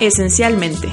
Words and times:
Esencialmente, 0.00 0.88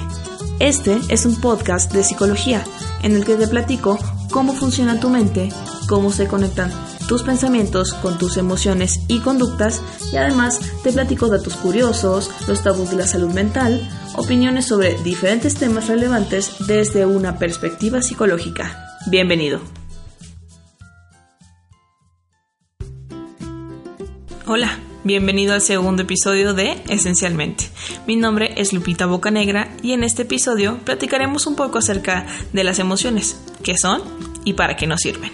este 0.60 1.00
es 1.08 1.26
un 1.26 1.40
podcast 1.40 1.94
de 1.94 2.04
psicología 2.04 2.66
en 3.04 3.16
el 3.16 3.24
que 3.24 3.36
te 3.36 3.48
platico 3.48 3.98
cómo 4.32 4.52
funciona 4.52 5.00
tu 5.00 5.10
mente, 5.10 5.48
cómo 5.88 6.12
se 6.12 6.28
conectan 6.28 6.74
tus 7.08 7.24
pensamientos 7.24 7.94
con 7.94 8.18
tus 8.18 8.36
emociones 8.36 9.00
y 9.08 9.22
conductas 9.22 9.82
y 10.12 10.18
además 10.18 10.60
te 10.84 10.92
platico 10.92 11.30
datos 11.30 11.56
curiosos, 11.56 12.30
los 12.50 12.62
tabús 12.64 12.90
de 12.90 12.98
la 12.98 13.08
salud 13.08 13.34
mental, 13.34 13.90
opiniones 14.18 14.66
sobre 14.66 15.02
diferentes 15.04 15.56
temas 15.56 15.88
relevantes 15.88 16.68
desde 16.68 17.06
una 17.06 17.40
perspectiva 17.40 18.02
psicológica. 18.02 18.98
Bienvenido. 19.10 19.62
Hola, 24.46 24.78
bienvenido 25.08 25.54
al 25.54 25.62
segundo 25.62 26.02
episodio 26.02 26.54
de 26.54 26.84
Esencialmente. 26.90 27.70
Mi 28.08 28.18
nombre 28.18 28.54
es 28.58 28.74
Lupita 28.74 29.06
Bocanegra 29.06 29.74
y 29.82 29.94
en 29.94 30.04
este 30.04 30.24
episodio 30.24 30.80
platicaremos 30.84 31.48
un 31.48 31.56
poco 31.56 31.78
acerca 31.78 32.28
de 32.52 32.66
las 32.66 32.78
emociones, 32.78 33.40
qué 33.64 33.78
son 33.78 34.02
y 34.44 34.54
para 34.54 34.76
qué 34.76 34.86
nos 34.86 35.00
sirven. 35.00 35.32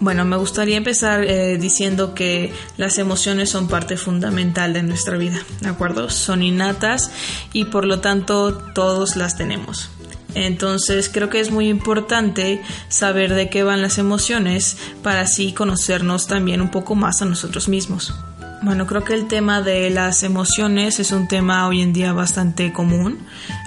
Bueno, 0.00 0.26
me 0.26 0.36
gustaría 0.36 0.76
empezar 0.76 1.24
eh, 1.24 1.56
diciendo 1.56 2.14
que 2.14 2.52
las 2.76 2.98
emociones 2.98 3.48
son 3.48 3.68
parte 3.68 3.96
fundamental 3.96 4.74
de 4.74 4.82
nuestra 4.82 5.16
vida, 5.16 5.42
¿de 5.62 5.70
acuerdo? 5.70 6.10
Son 6.10 6.42
innatas 6.42 7.10
y 7.54 7.64
por 7.64 7.86
lo 7.86 8.00
tanto 8.00 8.52
todos 8.74 9.16
las 9.16 9.38
tenemos. 9.38 9.88
Entonces 10.34 11.08
creo 11.08 11.30
que 11.30 11.40
es 11.40 11.50
muy 11.50 11.70
importante 11.70 12.60
saber 12.90 13.32
de 13.32 13.48
qué 13.48 13.62
van 13.62 13.80
las 13.80 13.96
emociones 13.96 14.76
para 15.02 15.22
así 15.22 15.54
conocernos 15.54 16.26
también 16.26 16.60
un 16.60 16.70
poco 16.70 16.94
más 16.94 17.22
a 17.22 17.24
nosotros 17.24 17.66
mismos. 17.68 18.14
Bueno, 18.62 18.86
creo 18.86 19.04
que 19.04 19.14
el 19.14 19.28
tema 19.28 19.60
de 19.60 19.90
las 19.90 20.22
emociones 20.22 20.98
es 20.98 21.12
un 21.12 21.28
tema 21.28 21.68
hoy 21.68 21.82
en 21.82 21.92
día 21.92 22.12
bastante 22.12 22.72
común. 22.72 23.18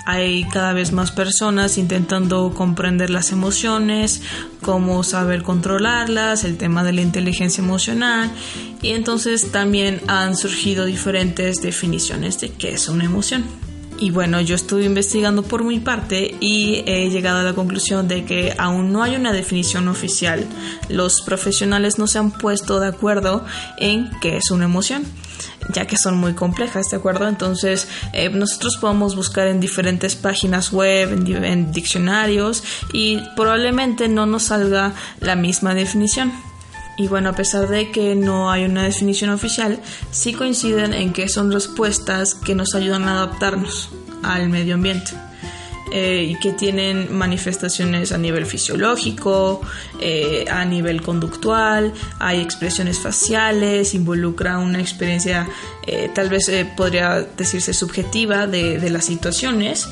Hay 0.06 0.46
cada 0.46 0.74
vez 0.74 0.92
más 0.92 1.12
personas 1.12 1.78
intentando 1.78 2.52
comprender 2.56 3.10
las 3.10 3.32
emociones, 3.32 4.22
cómo 4.62 5.04
saber 5.04 5.44
controlarlas, 5.44 6.44
el 6.44 6.58
tema 6.58 6.84
de 6.84 6.94
la 6.94 7.02
inteligencia 7.02 7.64
emocional 7.64 8.32
y 8.82 8.90
entonces 8.90 9.52
también 9.52 10.02
han 10.08 10.36
surgido 10.36 10.86
diferentes 10.86 11.62
definiciones 11.62 12.40
de 12.40 12.50
qué 12.50 12.74
es 12.74 12.90
una 12.90 13.06
emoción. 13.06 13.69
Y 14.00 14.12
bueno, 14.12 14.40
yo 14.40 14.56
estuve 14.56 14.86
investigando 14.86 15.44
por 15.44 15.64
mi 15.64 15.80
parte 15.80 16.36
y 16.40 16.84
he 16.86 17.10
llegado 17.10 17.40
a 17.40 17.44
la 17.44 17.54
conclusión 17.54 18.08
de 18.08 18.24
que 18.24 18.56
aún 18.58 18.94
no 18.94 19.04
hay 19.04 19.16
una 19.16 19.34
definición 19.34 19.90
oficial. 19.90 20.46
Los 20.88 21.22
profesionales 21.22 22.00
no 22.00 22.08
se 22.08 22.18
han 22.18 22.32
puesto 22.32 22.80
de 22.80 22.88
acuerdo 22.88 23.46
en 23.78 24.10
qué 24.22 24.38
es 24.38 24.52
una 24.52 24.66
emoción 24.66 25.06
ya 25.74 25.86
que 25.86 25.98
son 25.98 26.18
muy 26.18 26.34
complejas, 26.34 26.88
¿de 26.90 26.98
acuerdo? 26.98 27.28
Entonces, 27.28 27.88
eh, 28.14 28.30
nosotros 28.30 28.78
podemos 28.78 29.16
buscar 29.16 29.48
en 29.48 29.60
diferentes 29.60 30.16
páginas 30.16 30.72
web, 30.72 31.12
en 31.28 31.72
diccionarios, 31.72 32.64
y 32.92 33.20
probablemente 33.36 34.08
no 34.08 34.26
nos 34.26 34.44
salga 34.44 34.94
la 35.20 35.36
misma 35.36 35.74
definición. 35.76 36.49
Y 37.00 37.08
bueno, 37.08 37.30
a 37.30 37.34
pesar 37.34 37.70
de 37.70 37.92
que 37.92 38.14
no 38.14 38.52
hay 38.52 38.66
una 38.66 38.84
definición 38.84 39.30
oficial, 39.30 39.80
sí 40.12 40.34
coinciden 40.34 40.94
en 40.94 41.14
que 41.14 41.30
son 41.30 41.50
respuestas 41.50 42.36
que 42.36 42.56
nos 42.56 42.76
ayudan 42.76 43.08
a 43.08 43.14
adaptarnos 43.14 43.90
al 44.22 44.50
medio 44.50 44.76
ambiente. 44.76 45.14
Eh, 45.94 46.26
y 46.30 46.36
que 46.40 46.52
tienen 46.52 47.12
manifestaciones 47.18 48.12
a 48.12 48.18
nivel 48.18 48.46
fisiológico, 48.46 49.62
eh, 50.02 50.46
a 50.52 50.64
nivel 50.66 51.02
conductual, 51.02 51.94
hay 52.20 52.42
expresiones 52.42 53.00
faciales, 53.00 53.96
involucra 53.96 54.60
una 54.60 54.80
experiencia 54.80 55.48
eh, 55.88 56.12
tal 56.14 56.30
vez 56.30 56.52
podría 56.78 57.22
decirse 57.22 57.74
subjetiva 57.74 58.46
de 58.46 58.88
las 58.92 59.06
situaciones 59.06 59.88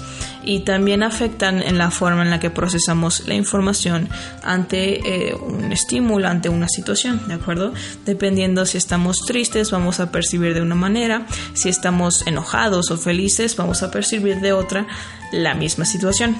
y 0.47 0.61
también 0.61 1.03
afectan 1.03 1.61
en 1.61 1.77
la 1.77 1.91
forma 1.91 2.21
en 2.21 2.29
la 2.29 2.39
que 2.39 2.49
procesamos 2.49 3.27
la 3.27 3.33
información 3.33 4.07
ante 4.43 5.35
un 5.35 5.73
estímulo, 5.73 6.29
ante 6.29 6.47
una 6.47 6.69
situación, 6.69 7.27
¿de 7.27 7.33
acuerdo? 7.33 7.73
Dependiendo 8.05 8.65
si 8.65 8.77
estamos 8.77 9.25
tristes, 9.25 9.71
vamos 9.71 9.99
a 9.99 10.09
percibir 10.09 10.53
de 10.53 10.61
una 10.61 10.75
manera, 10.75 11.27
si 11.53 11.67
estamos 11.67 12.25
enojados 12.25 12.91
o 12.91 12.97
felices, 12.97 13.57
vamos 13.57 13.83
a 13.83 13.91
percibir 13.91 14.39
de 14.39 14.53
otra 14.53 14.87
la 15.33 15.53
misma 15.53 15.83
situación. 15.83 16.37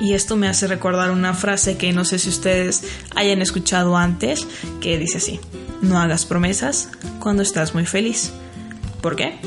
Y 0.00 0.14
esto 0.14 0.36
me 0.36 0.48
hace 0.48 0.66
recordar 0.66 1.10
una 1.10 1.34
frase 1.34 1.76
que 1.76 1.92
no 1.92 2.06
sé 2.06 2.18
si 2.18 2.30
ustedes 2.30 2.82
hayan 3.14 3.42
escuchado 3.42 3.98
antes, 3.98 4.46
que 4.80 4.96
dice 4.96 5.18
así, 5.18 5.38
no 5.82 6.00
hagas 6.00 6.24
promesas 6.24 6.88
cuando 7.18 7.42
estás 7.42 7.74
muy 7.74 7.84
feliz. 7.84 8.32
¿Por 9.02 9.16
qué? 9.16 9.38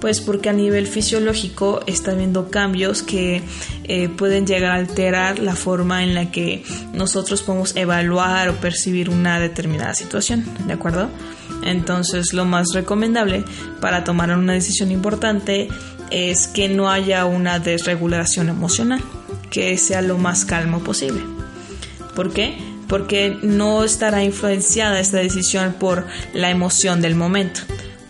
Pues 0.00 0.20
porque 0.20 0.50
a 0.50 0.52
nivel 0.52 0.86
fisiológico 0.86 1.80
está 1.86 2.12
habiendo 2.12 2.50
cambios 2.50 3.02
que 3.02 3.42
eh, 3.84 4.08
pueden 4.08 4.46
llegar 4.46 4.72
a 4.72 4.74
alterar 4.74 5.38
la 5.38 5.56
forma 5.56 6.02
en 6.02 6.14
la 6.14 6.30
que 6.30 6.62
nosotros 6.92 7.42
podemos 7.42 7.74
evaluar 7.76 8.50
o 8.50 8.56
percibir 8.56 9.08
una 9.08 9.40
determinada 9.40 9.94
situación, 9.94 10.44
¿de 10.66 10.74
acuerdo? 10.74 11.08
Entonces 11.64 12.32
lo 12.32 12.44
más 12.44 12.68
recomendable 12.74 13.44
para 13.80 14.04
tomar 14.04 14.36
una 14.36 14.52
decisión 14.52 14.90
importante 14.90 15.68
es 16.10 16.46
que 16.48 16.68
no 16.68 16.90
haya 16.90 17.24
una 17.24 17.58
desregulación 17.58 18.48
emocional, 18.48 19.00
que 19.50 19.76
sea 19.78 20.02
lo 20.02 20.18
más 20.18 20.44
calmo 20.44 20.80
posible. 20.80 21.22
¿Por 22.14 22.32
qué? 22.32 22.56
Porque 22.88 23.36
no 23.42 23.84
estará 23.84 24.22
influenciada 24.22 25.00
esta 25.00 25.18
decisión 25.18 25.74
por 25.78 26.06
la 26.32 26.50
emoción 26.50 27.00
del 27.00 27.14
momento. 27.14 27.60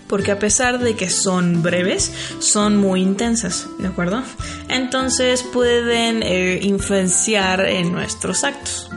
Porque 0.08 0.30
a 0.30 0.38
pesar 0.38 0.78
de 0.78 0.94
que 0.94 1.10
son 1.10 1.62
breves, 1.62 2.12
son 2.38 2.76
muy 2.76 3.02
intensas, 3.02 3.68
¿de 3.78 3.88
acuerdo? 3.88 4.22
Entonces 4.68 5.42
pueden 5.42 6.22
eh, 6.22 6.60
influenciar 6.62 7.66
en 7.66 7.92
nuestros 7.92 8.44
actos. 8.44 8.88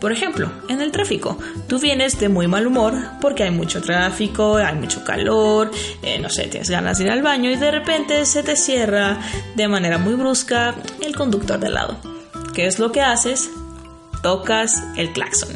Por 0.00 0.12
ejemplo, 0.12 0.50
en 0.70 0.80
el 0.80 0.92
tráfico, 0.92 1.38
tú 1.68 1.78
vienes 1.78 2.18
de 2.18 2.30
muy 2.30 2.48
mal 2.48 2.66
humor 2.66 2.94
porque 3.20 3.42
hay 3.42 3.50
mucho 3.50 3.82
tráfico, 3.82 4.56
hay 4.56 4.74
mucho 4.74 5.04
calor, 5.04 5.70
eh, 6.02 6.18
no 6.18 6.30
sé, 6.30 6.44
tienes 6.44 6.70
ganas 6.70 6.96
de 6.96 7.04
ir 7.04 7.10
al 7.10 7.22
baño 7.22 7.50
y 7.50 7.56
de 7.56 7.70
repente 7.70 8.24
se 8.24 8.42
te 8.42 8.56
cierra 8.56 9.20
de 9.56 9.68
manera 9.68 9.98
muy 9.98 10.14
brusca 10.14 10.74
el 11.02 11.14
conductor 11.14 11.60
de 11.60 11.68
lado. 11.68 11.98
¿Qué 12.54 12.66
es 12.66 12.78
lo 12.78 12.92
que 12.92 13.02
haces? 13.02 13.50
Tocas 14.22 14.82
el 14.96 15.12
claxon, 15.12 15.50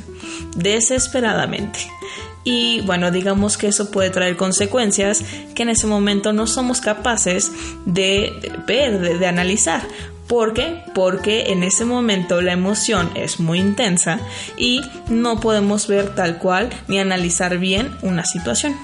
desesperadamente. 0.56 1.78
Y 2.44 2.82
bueno, 2.82 3.10
digamos 3.10 3.56
que 3.56 3.68
eso 3.68 3.90
puede 3.90 4.10
traer 4.10 4.36
consecuencias 4.36 5.24
que 5.54 5.62
en 5.62 5.70
ese 5.70 5.86
momento 5.86 6.32
no 6.32 6.46
somos 6.46 6.80
capaces 6.80 7.50
de 7.86 8.32
ver, 8.66 9.18
de 9.18 9.26
analizar. 9.26 9.82
¿Por 10.26 10.54
qué? 10.54 10.82
Porque 10.94 11.52
en 11.52 11.62
ese 11.62 11.84
momento 11.84 12.40
la 12.40 12.52
emoción 12.52 13.10
es 13.14 13.40
muy 13.40 13.60
intensa 13.60 14.20
y 14.56 14.80
no 15.08 15.40
podemos 15.40 15.86
ver 15.86 16.14
tal 16.14 16.38
cual 16.38 16.70
ni 16.88 16.98
analizar 16.98 17.58
bien 17.58 17.96
una 18.02 18.24
situación. 18.24 18.74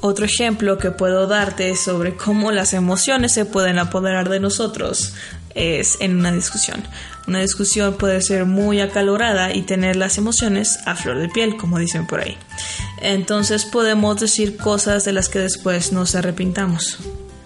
Otro 0.00 0.26
ejemplo 0.26 0.78
que 0.78 0.90
puedo 0.90 1.26
darte 1.26 1.74
sobre 1.74 2.14
cómo 2.14 2.52
las 2.52 2.74
emociones 2.74 3.32
se 3.32 3.44
pueden 3.44 3.78
apoderar 3.78 4.28
de 4.28 4.38
nosotros 4.38 5.14
es 5.54 5.96
en 6.00 6.18
una 6.18 6.30
discusión. 6.30 6.84
Una 7.26 7.40
discusión 7.40 7.94
puede 7.94 8.20
ser 8.22 8.44
muy 8.44 8.80
acalorada 8.80 9.52
y 9.52 9.62
tener 9.62 9.96
las 9.96 10.18
emociones 10.18 10.78
a 10.86 10.94
flor 10.94 11.18
de 11.18 11.28
piel, 11.28 11.56
como 11.56 11.78
dicen 11.78 12.06
por 12.06 12.20
ahí. 12.20 12.36
Entonces 13.00 13.64
podemos 13.64 14.20
decir 14.20 14.56
cosas 14.56 15.04
de 15.04 15.12
las 15.12 15.28
que 15.28 15.38
después 15.38 15.92
nos 15.92 16.14
arrepintamos. 16.14 16.98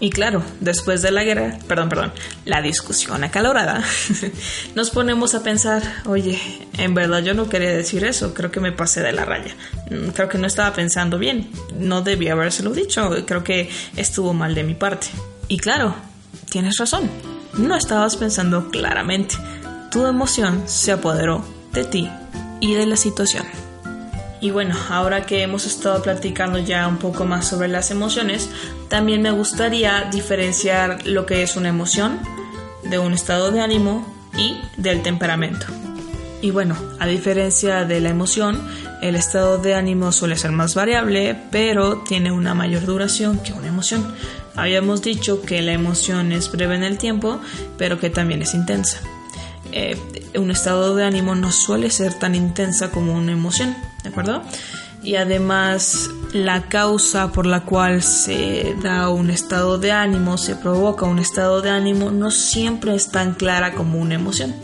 Y 0.02 0.08
claro, 0.08 0.42
después 0.60 1.02
de 1.02 1.10
la 1.10 1.24
guerra, 1.24 1.58
perdón, 1.68 1.90
perdón, 1.90 2.12
la 2.46 2.62
discusión 2.62 3.22
acalorada, 3.22 3.84
nos 4.74 4.88
ponemos 4.88 5.34
a 5.34 5.42
pensar, 5.42 5.82
oye, 6.06 6.40
en 6.78 6.94
verdad 6.94 7.22
yo 7.22 7.34
no 7.34 7.50
quería 7.50 7.70
decir 7.70 8.04
eso, 8.04 8.32
creo 8.32 8.50
que 8.50 8.60
me 8.60 8.72
pasé 8.72 9.02
de 9.02 9.12
la 9.12 9.26
raya, 9.26 9.54
mm, 9.90 10.08
creo 10.12 10.30
que 10.30 10.38
no 10.38 10.46
estaba 10.46 10.72
pensando 10.72 11.18
bien, 11.18 11.50
no 11.74 12.00
debía 12.00 12.32
habérselo 12.32 12.72
dicho, 12.72 13.10
creo 13.26 13.44
que 13.44 13.68
estuvo 13.94 14.32
mal 14.32 14.54
de 14.54 14.64
mi 14.64 14.74
parte. 14.74 15.08
Y 15.48 15.58
claro, 15.58 15.94
tienes 16.48 16.78
razón, 16.78 17.10
no 17.58 17.76
estabas 17.76 18.16
pensando 18.16 18.70
claramente, 18.70 19.34
tu 19.90 20.06
emoción 20.06 20.62
se 20.64 20.92
apoderó 20.92 21.44
de 21.74 21.84
ti 21.84 22.08
y 22.60 22.72
de 22.72 22.86
la 22.86 22.96
situación. 22.96 23.44
Y 24.40 24.50
bueno, 24.50 24.74
ahora 24.88 25.26
que 25.26 25.42
hemos 25.42 25.66
estado 25.66 26.02
platicando 26.02 26.58
ya 26.58 26.88
un 26.88 26.96
poco 26.96 27.26
más 27.26 27.48
sobre 27.48 27.68
las 27.68 27.90
emociones, 27.90 28.48
también 28.88 29.20
me 29.20 29.30
gustaría 29.30 30.08
diferenciar 30.10 31.06
lo 31.06 31.26
que 31.26 31.42
es 31.42 31.56
una 31.56 31.68
emoción 31.68 32.20
de 32.84 32.98
un 32.98 33.12
estado 33.12 33.50
de 33.50 33.60
ánimo 33.60 34.06
y 34.36 34.56
del 34.78 35.02
temperamento. 35.02 35.66
Y 36.42 36.52
bueno, 36.52 36.74
a 36.98 37.06
diferencia 37.06 37.84
de 37.84 38.00
la 38.00 38.08
emoción, 38.08 38.66
el 39.02 39.14
estado 39.14 39.58
de 39.58 39.74
ánimo 39.74 40.10
suele 40.10 40.38
ser 40.38 40.52
más 40.52 40.74
variable, 40.74 41.36
pero 41.50 41.98
tiene 41.98 42.32
una 42.32 42.54
mayor 42.54 42.86
duración 42.86 43.40
que 43.40 43.52
una 43.52 43.68
emoción. 43.68 44.14
Habíamos 44.56 45.02
dicho 45.02 45.42
que 45.42 45.60
la 45.60 45.72
emoción 45.72 46.32
es 46.32 46.50
breve 46.50 46.76
en 46.76 46.82
el 46.82 46.96
tiempo, 46.96 47.40
pero 47.76 48.00
que 48.00 48.08
también 48.08 48.40
es 48.40 48.54
intensa. 48.54 49.00
Eh, 49.72 49.98
un 50.34 50.50
estado 50.50 50.96
de 50.96 51.04
ánimo 51.04 51.34
no 51.34 51.52
suele 51.52 51.90
ser 51.90 52.14
tan 52.14 52.34
intensa 52.34 52.90
como 52.90 53.12
una 53.12 53.32
emoción, 53.32 53.76
¿de 54.02 54.08
acuerdo? 54.08 54.42
y 55.02 55.16
además 55.16 56.10
la 56.32 56.68
causa 56.68 57.32
por 57.32 57.46
la 57.46 57.60
cual 57.60 58.02
se 58.02 58.74
da 58.82 59.08
un 59.08 59.30
estado 59.30 59.78
de 59.78 59.92
ánimo, 59.92 60.36
se 60.38 60.56
provoca 60.56 61.06
un 61.06 61.18
estado 61.18 61.62
de 61.62 61.70
ánimo, 61.70 62.10
no 62.10 62.30
siempre 62.30 62.94
es 62.94 63.10
tan 63.10 63.34
clara 63.34 63.72
como 63.72 63.98
una 63.98 64.14
emoción. 64.14 64.54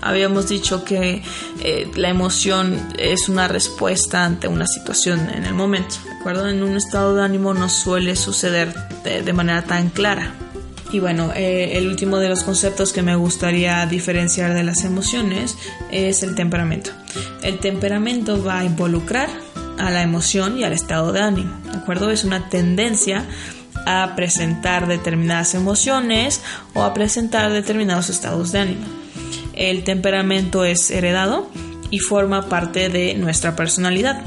Habíamos 0.00 0.48
dicho 0.48 0.84
que 0.84 1.22
eh, 1.60 1.90
la 1.94 2.08
emoción 2.08 2.88
es 2.98 3.28
una 3.28 3.46
respuesta 3.46 4.24
ante 4.24 4.48
una 4.48 4.66
situación 4.66 5.28
en 5.30 5.44
el 5.44 5.54
momento, 5.54 5.96
¿de 6.04 6.12
acuerdo? 6.12 6.48
En 6.48 6.62
un 6.62 6.76
estado 6.76 7.14
de 7.14 7.22
ánimo 7.22 7.54
no 7.54 7.68
suele 7.68 8.16
suceder 8.16 8.74
de, 9.04 9.32
manera 9.32 9.62
tan 9.62 9.90
clara. 9.90 10.34
Y 10.92 11.00
bueno, 11.00 11.32
eh, 11.34 11.78
el 11.78 11.88
último 11.88 12.18
de 12.18 12.28
los 12.28 12.44
conceptos 12.44 12.92
que 12.92 13.02
me 13.02 13.16
gustaría 13.16 13.84
diferenciar 13.86 14.52
de 14.52 14.62
las 14.62 14.84
emociones 14.84 15.56
es 15.90 16.22
el 16.22 16.34
temperamento. 16.34 16.90
El 17.42 17.58
temperamento 17.58 18.44
va 18.44 18.58
a 18.58 18.64
involucrar 18.64 19.30
a 19.78 19.90
la 19.90 20.02
emoción 20.02 20.58
y 20.58 20.64
al 20.64 20.74
estado 20.74 21.12
de 21.12 21.20
ánimo, 21.20 21.58
¿de 21.64 21.78
acuerdo? 21.78 22.10
Es 22.10 22.24
una 22.24 22.50
tendencia 22.50 23.24
a 23.86 24.12
presentar 24.14 24.86
determinadas 24.86 25.54
emociones 25.54 26.42
o 26.74 26.82
a 26.82 26.92
presentar 26.92 27.50
determinados 27.50 28.10
estados 28.10 28.52
de 28.52 28.58
ánimo. 28.60 28.84
El 29.54 29.84
temperamento 29.84 30.64
es 30.64 30.90
heredado 30.90 31.50
y 31.90 32.00
forma 32.00 32.48
parte 32.48 32.90
de 32.90 33.14
nuestra 33.14 33.56
personalidad. 33.56 34.22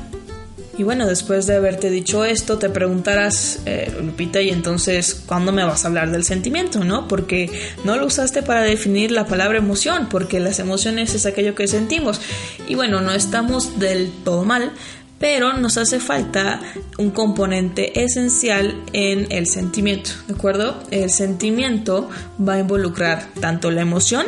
Y 0.78 0.84
bueno, 0.84 1.08
después 1.08 1.48
de 1.48 1.56
haberte 1.56 1.90
dicho 1.90 2.26
esto, 2.26 2.58
te 2.58 2.70
preguntarás, 2.70 3.60
eh, 3.66 3.94
Lupita, 4.02 4.42
¿y 4.42 4.50
entonces 4.50 5.24
cuándo 5.26 5.54
me 5.54 5.64
vas 5.64 5.86
a 5.86 5.88
hablar 5.88 6.12
del 6.12 6.26
sentimiento? 6.26 6.84
¿No? 6.84 7.08
Porque 7.08 7.50
no 7.86 7.96
lo 7.96 8.08
usaste 8.08 8.44
para 8.44 8.62
definir 8.62 9.12
la 9.12 9.26
palabra 9.26 9.58
emoción, 9.58 10.10
porque 10.10 10.42
las 10.42 10.60
emociones 10.60 11.16
es 11.16 11.26
aquello 11.26 11.56
que 11.56 11.68
sentimos. 11.68 12.20
Y 12.68 12.76
bueno, 12.76 13.00
no 13.00 13.12
estamos 13.12 13.80
del 13.80 14.12
todo 14.26 14.44
mal, 14.44 14.74
pero 15.18 15.54
nos 15.54 15.78
hace 15.78 16.02
falta 16.02 16.60
un 16.98 17.12
componente 17.12 18.04
esencial 18.04 18.76
en 18.92 19.32
el 19.32 19.48
sentimiento, 19.48 20.10
¿de 20.28 20.34
acuerdo? 20.34 20.84
El 20.92 21.10
sentimiento 21.10 22.10
va 22.46 22.56
a 22.56 22.60
involucrar 22.60 23.30
tanto 23.40 23.72
la 23.72 23.82
emoción 23.82 24.26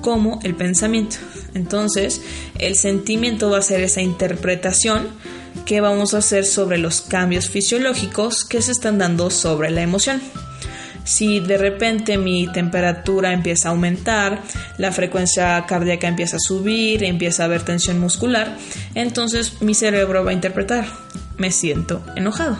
como 0.00 0.38
el 0.44 0.54
pensamiento. 0.54 1.16
Entonces, 1.54 2.20
el 2.58 2.76
sentimiento 2.76 3.50
va 3.50 3.58
a 3.58 3.62
ser 3.62 3.80
esa 3.80 4.02
interpretación 4.02 5.08
que 5.64 5.80
vamos 5.80 6.14
a 6.14 6.18
hacer 6.18 6.44
sobre 6.44 6.78
los 6.78 7.00
cambios 7.00 7.48
fisiológicos 7.48 8.44
que 8.44 8.62
se 8.62 8.72
están 8.72 8.98
dando 8.98 9.30
sobre 9.30 9.70
la 9.70 9.82
emoción. 9.82 10.20
Si 11.04 11.40
de 11.40 11.58
repente 11.58 12.16
mi 12.16 12.50
temperatura 12.50 13.32
empieza 13.32 13.68
a 13.68 13.72
aumentar, 13.72 14.42
la 14.78 14.90
frecuencia 14.90 15.64
cardíaca 15.66 16.08
empieza 16.08 16.36
a 16.36 16.40
subir, 16.40 17.04
empieza 17.04 17.42
a 17.42 17.46
haber 17.46 17.62
tensión 17.62 18.00
muscular, 18.00 18.56
entonces 18.94 19.60
mi 19.60 19.74
cerebro 19.74 20.24
va 20.24 20.30
a 20.30 20.34
interpretar, 20.34 20.86
me 21.36 21.50
siento 21.50 22.02
enojado. 22.16 22.56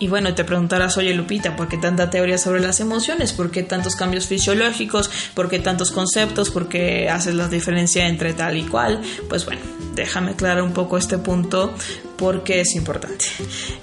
Y 0.00 0.08
bueno, 0.08 0.34
te 0.34 0.44
preguntarás, 0.44 0.96
oye 0.96 1.12
Lupita, 1.12 1.56
¿por 1.56 1.68
qué 1.68 1.76
tanta 1.76 2.08
teoría 2.08 2.38
sobre 2.38 2.60
las 2.60 2.78
emociones? 2.80 3.32
¿Por 3.32 3.50
qué 3.50 3.64
tantos 3.64 3.96
cambios 3.96 4.26
fisiológicos? 4.26 5.10
¿Por 5.34 5.48
qué 5.48 5.58
tantos 5.58 5.90
conceptos? 5.90 6.50
¿Por 6.50 6.68
qué 6.68 7.08
haces 7.08 7.34
la 7.34 7.48
diferencia 7.48 8.06
entre 8.06 8.32
tal 8.32 8.56
y 8.56 8.62
cual? 8.62 9.00
Pues 9.28 9.44
bueno, 9.44 9.60
déjame 9.94 10.32
aclarar 10.32 10.62
un 10.62 10.72
poco 10.72 10.98
este 10.98 11.18
punto 11.18 11.74
porque 12.16 12.60
es 12.60 12.76
importante. 12.76 13.24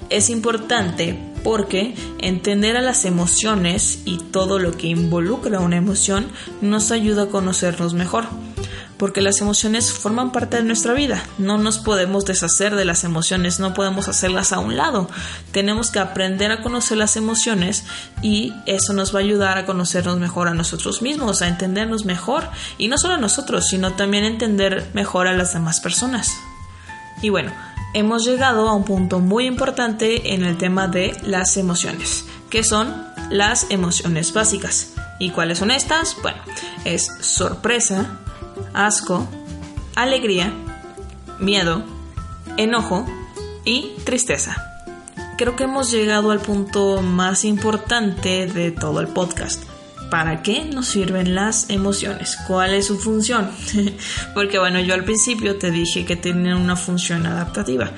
Es 0.08 0.30
importante 0.30 1.18
porque 1.44 1.94
entender 2.18 2.76
a 2.76 2.82
las 2.82 3.04
emociones 3.04 4.00
y 4.04 4.18
todo 4.18 4.58
lo 4.58 4.72
que 4.76 4.86
involucra 4.86 5.60
una 5.60 5.76
emoción 5.76 6.28
nos 6.62 6.92
ayuda 6.92 7.24
a 7.24 7.28
conocernos 7.28 7.92
mejor 7.94 8.24
porque 8.98 9.20
las 9.20 9.40
emociones 9.40 9.92
forman 9.92 10.32
parte 10.32 10.56
de 10.56 10.62
nuestra 10.62 10.94
vida. 10.94 11.22
No 11.38 11.58
nos 11.58 11.78
podemos 11.78 12.24
deshacer 12.24 12.76
de 12.76 12.84
las 12.84 13.04
emociones, 13.04 13.60
no 13.60 13.74
podemos 13.74 14.08
hacerlas 14.08 14.52
a 14.52 14.58
un 14.58 14.76
lado. 14.76 15.08
Tenemos 15.52 15.90
que 15.90 15.98
aprender 15.98 16.50
a 16.50 16.62
conocer 16.62 16.96
las 16.96 17.16
emociones 17.16 17.84
y 18.22 18.52
eso 18.66 18.92
nos 18.92 19.14
va 19.14 19.18
a 19.18 19.22
ayudar 19.22 19.58
a 19.58 19.66
conocernos 19.66 20.18
mejor 20.18 20.48
a 20.48 20.54
nosotros 20.54 21.02
mismos, 21.02 21.42
a 21.42 21.48
entendernos 21.48 22.04
mejor 22.04 22.48
y 22.78 22.88
no 22.88 22.98
solo 22.98 23.14
a 23.14 23.18
nosotros, 23.18 23.68
sino 23.68 23.92
también 23.92 24.24
entender 24.24 24.90
mejor 24.94 25.26
a 25.26 25.34
las 25.34 25.52
demás 25.52 25.80
personas. 25.80 26.32
Y 27.22 27.28
bueno, 27.28 27.52
hemos 27.94 28.24
llegado 28.24 28.68
a 28.68 28.74
un 28.74 28.84
punto 28.84 29.20
muy 29.20 29.46
importante 29.46 30.34
en 30.34 30.44
el 30.44 30.56
tema 30.56 30.88
de 30.88 31.16
las 31.22 31.56
emociones, 31.56 32.24
que 32.50 32.62
son 32.62 33.06
las 33.30 33.66
emociones 33.70 34.32
básicas. 34.32 34.92
¿Y 35.18 35.30
cuáles 35.30 35.58
son 35.58 35.70
estas? 35.70 36.16
Bueno, 36.22 36.38
es 36.84 37.06
sorpresa, 37.20 38.20
asco, 38.76 39.26
alegría, 39.96 40.52
miedo, 41.40 41.82
enojo 42.56 43.06
y 43.64 43.94
tristeza. 44.04 44.62
Creo 45.36 45.56
que 45.56 45.64
hemos 45.64 45.90
llegado 45.90 46.30
al 46.30 46.40
punto 46.40 47.02
más 47.02 47.44
importante 47.44 48.46
de 48.46 48.70
todo 48.70 49.00
el 49.00 49.08
podcast. 49.08 49.64
¿Para 50.10 50.42
qué 50.42 50.64
nos 50.64 50.86
sirven 50.86 51.34
las 51.34 51.68
emociones? 51.68 52.36
¿Cuál 52.46 52.74
es 52.74 52.86
su 52.86 52.98
función? 52.98 53.50
Porque 54.34 54.58
bueno, 54.58 54.78
yo 54.80 54.94
al 54.94 55.04
principio 55.04 55.56
te 55.56 55.70
dije 55.70 56.04
que 56.04 56.14
tienen 56.14 56.54
una 56.54 56.76
función 56.76 57.26
adaptativa, 57.26 57.90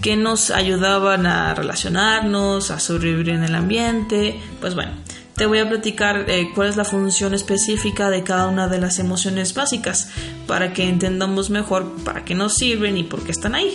que 0.00 0.16
nos 0.16 0.50
ayudaban 0.50 1.26
a 1.26 1.54
relacionarnos, 1.54 2.70
a 2.70 2.78
sobrevivir 2.78 3.30
en 3.30 3.42
el 3.42 3.54
ambiente. 3.54 4.40
Pues 4.60 4.74
bueno, 4.74 4.92
te 5.36 5.44
voy 5.44 5.58
a 5.58 5.68
platicar 5.68 6.24
eh, 6.28 6.50
cuál 6.54 6.68
es 6.68 6.76
la 6.76 6.84
función 6.84 7.34
específica 7.34 8.08
de 8.08 8.22
cada 8.22 8.48
una 8.48 8.68
de 8.68 8.80
las 8.80 8.98
emociones 8.98 9.52
básicas 9.52 10.08
para 10.46 10.72
que 10.72 10.88
entendamos 10.88 11.50
mejor 11.50 11.94
para 12.04 12.24
qué 12.24 12.34
nos 12.34 12.54
sirven 12.54 12.96
y 12.96 13.04
por 13.04 13.22
qué 13.22 13.32
están 13.32 13.54
ahí. 13.54 13.74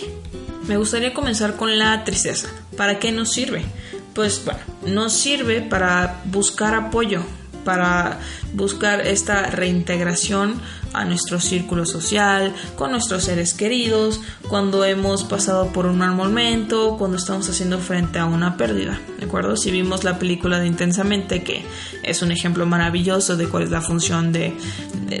Me 0.66 0.76
gustaría 0.76 1.14
comenzar 1.14 1.56
con 1.56 1.78
la 1.78 2.02
tristeza. 2.02 2.48
¿Para 2.76 2.98
qué 2.98 3.12
nos 3.12 3.30
sirve? 3.30 3.64
Pues 4.12 4.44
bueno, 4.44 4.60
nos 4.86 5.12
sirve 5.12 5.60
para 5.60 6.20
buscar 6.24 6.74
apoyo, 6.74 7.22
para 7.64 8.18
buscar 8.54 9.06
esta 9.06 9.46
reintegración 9.46 10.60
a 10.92 11.04
nuestro 11.04 11.40
círculo 11.40 11.86
social, 11.86 12.54
con 12.76 12.90
nuestros 12.90 13.24
seres 13.24 13.54
queridos, 13.54 14.20
cuando 14.48 14.84
hemos 14.84 15.24
pasado 15.24 15.72
por 15.72 15.86
un 15.86 15.98
mal 15.98 16.14
momento, 16.14 16.96
cuando 16.98 17.16
estamos 17.16 17.48
haciendo 17.48 17.78
frente 17.78 18.18
a 18.18 18.26
una 18.26 18.56
pérdida, 18.56 19.00
¿de 19.18 19.26
acuerdo? 19.26 19.56
Si 19.56 19.70
vimos 19.70 20.04
la 20.04 20.18
película 20.18 20.58
de 20.58 20.66
Intensamente, 20.66 21.42
que 21.42 21.64
es 22.02 22.22
un 22.22 22.32
ejemplo 22.32 22.66
maravilloso 22.66 23.36
de 23.36 23.48
cuál 23.48 23.64
es 23.64 23.70
la 23.70 23.80
función 23.80 24.32
de, 24.32 24.54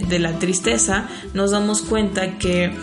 de 0.08 0.18
la 0.18 0.38
tristeza, 0.38 1.08
nos 1.34 1.50
damos 1.50 1.82
cuenta 1.82 2.38
que 2.38 2.74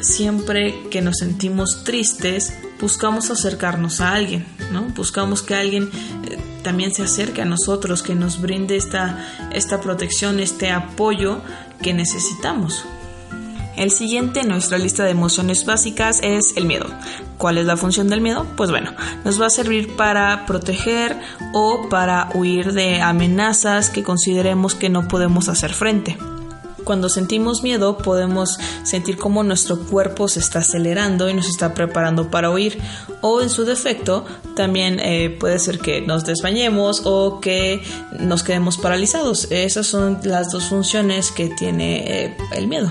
siempre 0.00 0.88
que 0.90 1.00
nos 1.00 1.18
sentimos 1.18 1.84
tristes, 1.84 2.52
buscamos 2.80 3.30
acercarnos 3.30 4.00
a 4.00 4.14
alguien, 4.14 4.46
¿no? 4.72 4.82
Buscamos 4.94 5.42
que 5.42 5.54
alguien 5.54 5.90
eh, 6.28 6.38
también 6.62 6.92
se 6.94 7.02
acerque 7.02 7.42
a 7.42 7.44
nosotros, 7.44 8.02
que 8.02 8.14
nos 8.14 8.40
brinde 8.40 8.76
esta, 8.76 9.50
esta 9.52 9.80
protección, 9.80 10.40
este 10.40 10.70
apoyo 10.70 11.40
que 11.82 11.94
necesitamos. 11.94 12.84
El 13.78 13.92
siguiente 13.92 14.40
en 14.40 14.48
nuestra 14.48 14.76
lista 14.76 15.04
de 15.04 15.10
emociones 15.10 15.64
básicas 15.64 16.18
es 16.24 16.56
el 16.56 16.64
miedo. 16.64 16.86
¿Cuál 17.36 17.58
es 17.58 17.66
la 17.66 17.76
función 17.76 18.08
del 18.08 18.20
miedo? 18.20 18.44
Pues 18.56 18.70
bueno, 18.70 18.92
nos 19.24 19.40
va 19.40 19.46
a 19.46 19.50
servir 19.50 19.94
para 19.94 20.46
proteger 20.46 21.16
o 21.52 21.88
para 21.88 22.28
huir 22.34 22.72
de 22.72 23.00
amenazas 23.00 23.88
que 23.88 24.02
consideremos 24.02 24.74
que 24.74 24.88
no 24.88 25.06
podemos 25.06 25.48
hacer 25.48 25.72
frente. 25.72 26.18
Cuando 26.82 27.08
sentimos 27.08 27.62
miedo 27.62 27.98
podemos 27.98 28.58
sentir 28.82 29.16
como 29.16 29.44
nuestro 29.44 29.78
cuerpo 29.78 30.26
se 30.26 30.40
está 30.40 30.60
acelerando 30.60 31.28
y 31.28 31.34
nos 31.34 31.48
está 31.48 31.74
preparando 31.74 32.30
para 32.30 32.50
huir 32.50 32.80
o 33.20 33.40
en 33.40 33.50
su 33.50 33.64
defecto 33.64 34.24
también 34.54 35.00
eh, 35.00 35.30
puede 35.30 35.58
ser 35.58 35.78
que 35.78 36.00
nos 36.00 36.24
desbañemos 36.24 37.02
o 37.04 37.40
que 37.40 37.82
nos 38.18 38.42
quedemos 38.42 38.78
paralizados. 38.78 39.48
Esas 39.50 39.86
son 39.86 40.20
las 40.24 40.50
dos 40.50 40.64
funciones 40.64 41.30
que 41.30 41.48
tiene 41.48 42.24
eh, 42.24 42.36
el 42.52 42.68
miedo. 42.68 42.90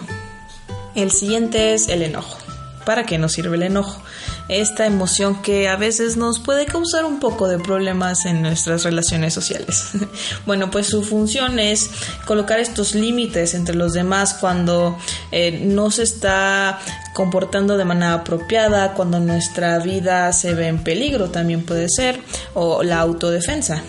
El 0.95 1.11
siguiente 1.11 1.73
es 1.73 1.89
el 1.89 2.01
enojo. 2.01 2.37
¿Para 2.85 3.05
qué 3.05 3.17
nos 3.17 3.33
sirve 3.33 3.57
el 3.57 3.63
enojo? 3.63 4.01
Esta 4.49 4.85
emoción 4.85 5.41
que 5.41 5.67
a 5.67 5.75
veces 5.75 6.15
nos 6.15 6.39
puede 6.39 6.65
causar 6.65 7.03
un 7.05 7.19
poco 7.19 7.47
de 7.47 7.59
problemas 7.59 8.25
en 8.25 8.41
nuestras 8.41 8.83
relaciones 8.83 9.33
sociales. 9.33 9.89
bueno, 10.45 10.71
pues 10.71 10.87
su 10.87 11.03
función 11.03 11.59
es 11.59 11.89
colocar 12.25 12.59
estos 12.59 12.95
límites 12.95 13.53
entre 13.53 13.75
los 13.75 13.93
demás 13.93 14.35
cuando 14.35 14.97
eh, 15.31 15.63
no 15.65 15.91
se 15.91 16.03
está 16.03 16.79
comportando 17.13 17.77
de 17.77 17.85
manera 17.85 18.13
apropiada, 18.13 18.93
cuando 18.93 19.19
nuestra 19.19 19.79
vida 19.79 20.31
se 20.31 20.53
ve 20.53 20.67
en 20.67 20.83
peligro 20.83 21.29
también 21.29 21.65
puede 21.65 21.89
ser, 21.89 22.19
o 22.53 22.83
la 22.83 22.99
autodefensa. 22.99 23.83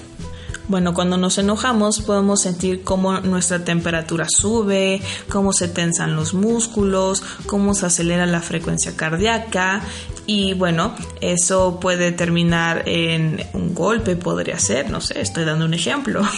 Bueno, 0.69 0.93
cuando 0.93 1.17
nos 1.17 1.38
enojamos 1.38 2.00
podemos 2.00 2.43
sentir 2.43 2.83
cómo 2.83 3.21
nuestra 3.21 3.65
temperatura 3.65 4.27
sube, 4.29 5.00
cómo 5.31 5.55
se 5.55 5.69
tensan 5.69 6.15
los 6.15 6.35
músculos, 6.35 7.23
cómo 7.47 7.75
se 7.75 7.87
acelera 7.87 8.27
la 8.27 8.43
frecuencia 8.43 8.95
cardíaca 8.95 9.83
y 10.28 10.52
bueno, 10.52 10.94
eso 11.23 11.80
puede 11.80 12.12
terminar 12.12 12.82
en 12.85 13.42
un 13.54 13.75
golpe, 13.75 14.14
podría 14.14 14.58
ser, 14.58 14.90
no 14.90 15.00
sé, 15.00 15.23
estoy 15.23 15.47
dando 15.47 15.64
un 15.64 15.75
ejemplo. 15.75 16.23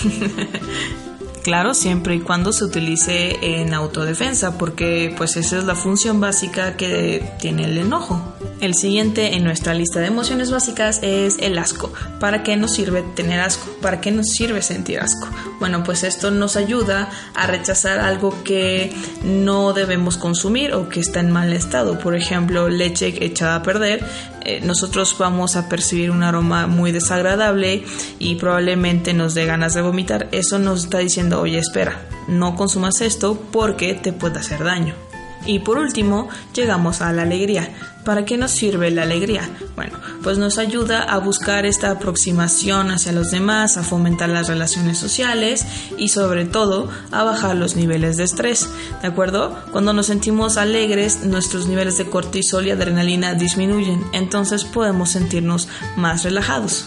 Claro, 1.42 1.72
siempre 1.72 2.16
y 2.16 2.20
cuando 2.20 2.52
se 2.52 2.64
utilice 2.64 3.38
en 3.40 3.72
autodefensa, 3.72 4.58
porque 4.58 5.14
pues 5.16 5.38
esa 5.38 5.56
es 5.56 5.64
la 5.64 5.74
función 5.74 6.20
básica 6.20 6.76
que 6.76 7.32
tiene 7.40 7.64
el 7.64 7.78
enojo. 7.78 8.22
El 8.60 8.74
siguiente 8.74 9.36
en 9.36 9.44
nuestra 9.44 9.72
lista 9.72 10.00
de 10.00 10.08
emociones 10.08 10.50
básicas 10.50 11.00
es 11.02 11.38
el 11.38 11.58
asco. 11.58 11.90
¿Para 12.18 12.42
qué 12.42 12.58
nos 12.58 12.74
sirve 12.74 13.02
tener 13.14 13.40
asco? 13.40 13.70
¿Para 13.80 14.02
qué 14.02 14.10
nos 14.10 14.26
sirve 14.26 14.60
sentir 14.60 15.00
asco? 15.00 15.28
Bueno, 15.58 15.82
pues 15.82 16.04
esto 16.04 16.30
nos 16.30 16.56
ayuda 16.56 17.08
a 17.34 17.46
rechazar 17.46 18.00
algo 18.00 18.44
que 18.44 18.92
no 19.24 19.72
debemos 19.72 20.18
consumir 20.18 20.74
o 20.74 20.90
que 20.90 21.00
está 21.00 21.20
en 21.20 21.30
mal 21.30 21.54
estado. 21.54 21.98
Por 21.98 22.14
ejemplo, 22.14 22.68
leche 22.68 23.24
echada 23.24 23.56
a 23.56 23.62
perder. 23.62 24.04
Eh, 24.44 24.60
nosotros 24.62 25.16
vamos 25.18 25.56
a 25.56 25.70
percibir 25.70 26.10
un 26.10 26.22
aroma 26.22 26.66
muy 26.66 26.92
desagradable 26.92 27.82
y 28.18 28.34
probablemente 28.34 29.14
nos 29.14 29.32
dé 29.32 29.46
ganas 29.46 29.72
de 29.72 29.80
vomitar. 29.80 30.28
Eso 30.32 30.58
nos 30.58 30.84
está 30.84 30.98
diciendo, 30.98 31.40
oye, 31.40 31.58
espera, 31.58 32.06
no 32.28 32.56
consumas 32.56 33.00
esto 33.00 33.40
porque 33.50 33.94
te 33.94 34.12
puede 34.12 34.38
hacer 34.38 34.62
daño. 34.64 35.09
Y 35.46 35.60
por 35.60 35.78
último, 35.78 36.28
llegamos 36.54 37.00
a 37.00 37.12
la 37.12 37.22
alegría. 37.22 37.68
¿Para 38.04 38.24
qué 38.24 38.36
nos 38.36 38.52
sirve 38.52 38.90
la 38.90 39.02
alegría? 39.02 39.42
Bueno, 39.76 39.98
pues 40.22 40.38
nos 40.38 40.58
ayuda 40.58 41.02
a 41.02 41.18
buscar 41.18 41.66
esta 41.66 41.90
aproximación 41.90 42.90
hacia 42.90 43.12
los 43.12 43.30
demás, 43.30 43.76
a 43.76 43.82
fomentar 43.82 44.30
las 44.30 44.48
relaciones 44.48 44.98
sociales 44.98 45.66
y 45.98 46.08
sobre 46.08 46.46
todo 46.46 46.88
a 47.10 47.24
bajar 47.24 47.56
los 47.56 47.76
niveles 47.76 48.16
de 48.16 48.24
estrés. 48.24 48.68
¿De 49.02 49.08
acuerdo? 49.08 49.56
Cuando 49.70 49.92
nos 49.92 50.06
sentimos 50.06 50.56
alegres, 50.56 51.24
nuestros 51.24 51.66
niveles 51.66 51.98
de 51.98 52.06
cortisol 52.06 52.66
y 52.66 52.70
adrenalina 52.70 53.34
disminuyen, 53.34 54.02
entonces 54.12 54.64
podemos 54.64 55.10
sentirnos 55.10 55.68
más 55.96 56.24
relajados. 56.24 56.86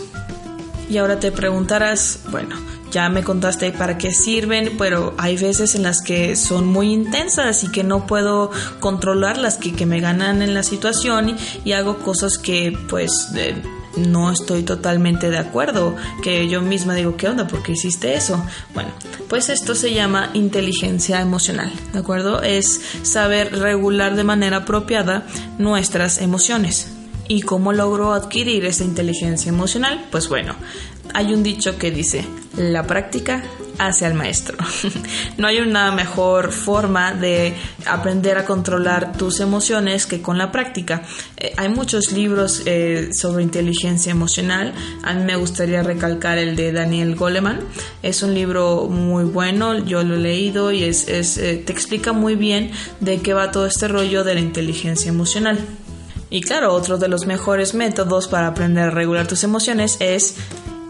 Y 0.90 0.98
ahora 0.98 1.20
te 1.20 1.32
preguntarás, 1.32 2.20
bueno, 2.30 2.56
ya 2.94 3.10
me 3.10 3.24
contaste 3.24 3.72
para 3.72 3.98
qué 3.98 4.14
sirven, 4.14 4.76
pero 4.78 5.16
hay 5.18 5.36
veces 5.36 5.74
en 5.74 5.82
las 5.82 6.02
que 6.02 6.36
son 6.36 6.68
muy 6.68 6.94
intensas 6.94 7.64
y 7.64 7.72
que 7.72 7.84
no 7.84 8.06
puedo 8.06 8.52
controlarlas, 8.80 9.58
que, 9.58 9.74
que 9.74 9.88
me 9.88 10.00
ganan 10.00 10.44
en 10.44 10.54
la 10.54 10.62
situación 10.62 11.36
y, 11.66 11.74
hago 11.74 11.98
cosas 11.98 12.38
que 12.38 12.78
pues 12.88 13.32
no 13.98 14.32
estoy 14.32 14.62
totalmente 14.62 15.32
de 15.32 15.40
acuerdo, 15.40 15.96
que 16.22 16.48
yo 16.48 16.62
misma 16.62 16.94
digo, 16.94 17.18
¿qué 17.18 17.28
onda? 17.28 17.48
¿Por 17.48 17.64
qué 17.64 17.72
hiciste 17.72 18.14
eso? 18.14 18.46
Bueno, 18.76 18.92
pues 19.28 19.50
esto 19.50 19.74
se 19.74 19.92
llama 19.92 20.30
inteligencia 20.36 21.20
emocional, 21.20 21.74
¿de 21.94 22.00
acuerdo? 22.00 22.44
Es 22.44 22.80
saber 23.02 23.58
regular 23.58 24.16
de 24.16 24.24
manera 24.24 24.58
apropiada 24.58 25.26
nuestras 25.58 26.20
emociones. 26.20 26.90
¿Y 27.28 27.42
cómo 27.42 27.74
logro 27.74 28.14
adquirir 28.14 28.66
esa 28.66 28.84
inteligencia 28.84 29.50
emocional? 29.50 30.06
Pues 30.12 30.30
bueno, 30.30 30.56
hay 31.16 31.34
un 31.34 31.42
dicho 31.42 31.80
que 31.80 31.90
dice, 31.90 32.26
la 32.58 32.84
práctica 32.86 33.44
hace 33.80 34.06
al 34.06 34.14
maestro. 34.14 34.58
no 35.38 35.48
hay 35.48 35.60
una 35.60 35.92
mejor 35.92 36.52
forma 36.52 37.14
de 37.14 37.56
aprender 37.86 38.38
a 38.38 38.46
controlar 38.46 39.18
tus 39.18 39.40
emociones 39.40 40.06
que 40.06 40.22
con 40.22 40.38
la 40.38 40.52
práctica. 40.52 41.02
Eh, 41.38 41.54
hay 41.58 41.70
muchos 41.70 42.12
libros 42.12 42.62
eh, 42.66 43.10
sobre 43.14 43.44
inteligencia 43.44 44.12
emocional. 44.12 44.74
A 45.04 45.14
mí 45.14 45.24
me 45.24 45.36
gustaría 45.36 45.82
recalcar 45.84 46.38
el 46.38 46.56
de 46.56 46.72
Daniel 46.72 47.16
Goleman. 47.16 47.62
Es 48.04 48.24
un 48.24 48.34
libro 48.34 48.88
muy 48.88 49.24
bueno, 49.24 49.78
yo 49.80 50.04
lo 50.04 50.16
he 50.16 50.20
leído 50.20 50.72
y 50.72 50.84
es, 50.84 51.08
eh, 51.08 51.64
te 51.66 51.74
explica 51.74 52.14
muy 52.14 52.36
bien 52.36 52.72
de 53.00 53.22
qué 53.22 53.34
va 53.34 53.52
todo 53.52 53.66
este 53.66 53.88
rollo 53.88 54.24
de 54.24 54.36
la 54.36 54.40
inteligencia 54.40 55.10
emocional. 55.10 55.60
Y 56.30 56.42
claro, 56.42 56.74
otro 56.74 56.98
de 56.98 57.08
los 57.08 57.28
mejores 57.28 57.76
métodos 57.76 58.28
para 58.28 58.48
aprender 58.48 58.86
a 58.86 58.90
regular 58.90 59.28
tus 59.28 59.44
emociones 59.44 59.98
es 60.00 60.36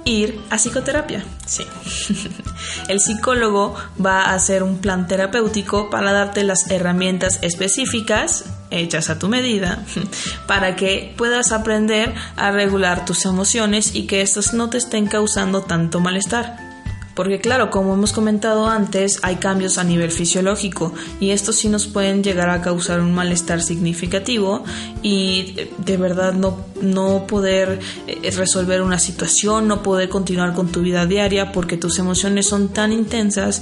ir 0.05 0.39
a 0.49 0.57
psicoterapia. 0.57 1.23
Sí. 1.45 1.65
El 2.87 2.99
psicólogo 2.99 3.75
va 4.03 4.23
a 4.23 4.33
hacer 4.33 4.63
un 4.63 4.79
plan 4.79 5.07
terapéutico 5.07 5.89
para 5.89 6.11
darte 6.11 6.43
las 6.43 6.69
herramientas 6.71 7.39
específicas 7.41 8.45
hechas 8.71 9.09
a 9.09 9.19
tu 9.19 9.29
medida 9.29 9.83
para 10.47 10.75
que 10.75 11.13
puedas 11.17 11.51
aprender 11.51 12.13
a 12.35 12.51
regular 12.51 13.05
tus 13.05 13.25
emociones 13.25 13.93
y 13.93 14.07
que 14.07 14.21
estas 14.21 14.53
no 14.53 14.69
te 14.69 14.77
estén 14.77 15.07
causando 15.07 15.61
tanto 15.61 15.99
malestar. 15.99 16.72
Porque 17.15 17.39
claro, 17.39 17.69
como 17.69 17.93
hemos 17.93 18.11
comentado 18.11 18.67
antes, 18.67 19.19
hay 19.21 19.35
cambios 19.35 19.77
a 19.77 19.83
nivel 19.83 20.11
fisiológico 20.11 20.93
y 21.19 21.29
estos 21.29 21.57
sí 21.57 21.69
nos 21.69 21.87
pueden 21.87 22.23
llegar 22.23 22.49
a 22.49 22.61
causar 22.61 23.01
un 23.01 23.13
malestar 23.13 23.61
significativo 23.61 24.63
y 25.01 25.55
de 25.77 25.97
verdad 25.97 26.33
no, 26.33 26.57
no 26.81 27.27
poder 27.27 27.79
eh, 28.07 28.31
resolver 28.31 28.81
una 28.81 28.97
situación, 28.97 29.67
no 29.67 29.83
poder 29.83 30.09
continuar 30.09 30.53
con 30.53 30.71
tu 30.71 30.81
vida 30.81 31.05
diaria 31.05 31.51
porque 31.51 31.77
tus 31.77 31.99
emociones 31.99 32.47
son 32.47 32.69
tan 32.69 32.91
intensas 32.91 33.61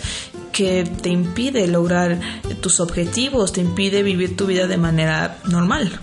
que 0.51 0.83
te 0.83 1.09
impide 1.09 1.67
lograr 1.67 2.19
tus 2.61 2.79
objetivos, 2.79 3.53
te 3.53 3.61
impide 3.61 4.03
vivir 4.03 4.35
tu 4.35 4.45
vida 4.45 4.67
de 4.67 4.77
manera 4.77 5.37
normal. 5.45 5.99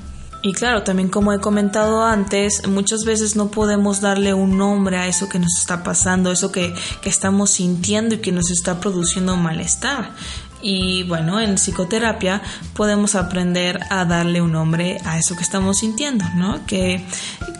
Y 0.49 0.55
claro, 0.55 0.83
también 0.83 1.11
como 1.11 1.35
he 1.35 1.41
comentado 1.41 2.03
antes, 2.03 2.67
muchas 2.67 3.05
veces 3.05 3.37
no 3.37 3.51
podemos 3.51 4.01
darle 4.01 4.33
un 4.33 4.57
nombre 4.57 4.97
a 4.97 5.07
eso 5.07 5.29
que 5.29 5.39
nos 5.39 5.59
está 5.59 5.85
pasando, 5.85 6.33
eso 6.33 6.51
que, 6.51 6.75
que 7.03 7.11
estamos 7.11 7.51
sintiendo 7.51 8.15
y 8.15 8.21
que 8.21 8.33
nos 8.33 8.51
está 8.51 8.81
produciendo 8.81 9.37
malestar. 9.37 10.13
Y 10.63 11.03
bueno, 11.03 11.39
en 11.39 11.57
psicoterapia 11.57 12.41
podemos 12.73 13.15
aprender 13.15 13.79
a 13.91 14.07
darle 14.07 14.41
un 14.41 14.53
nombre 14.53 14.97
a 15.05 15.19
eso 15.19 15.37
que 15.37 15.43
estamos 15.43 15.81
sintiendo, 15.81 16.25
¿no? 16.35 16.65
Que 16.65 17.05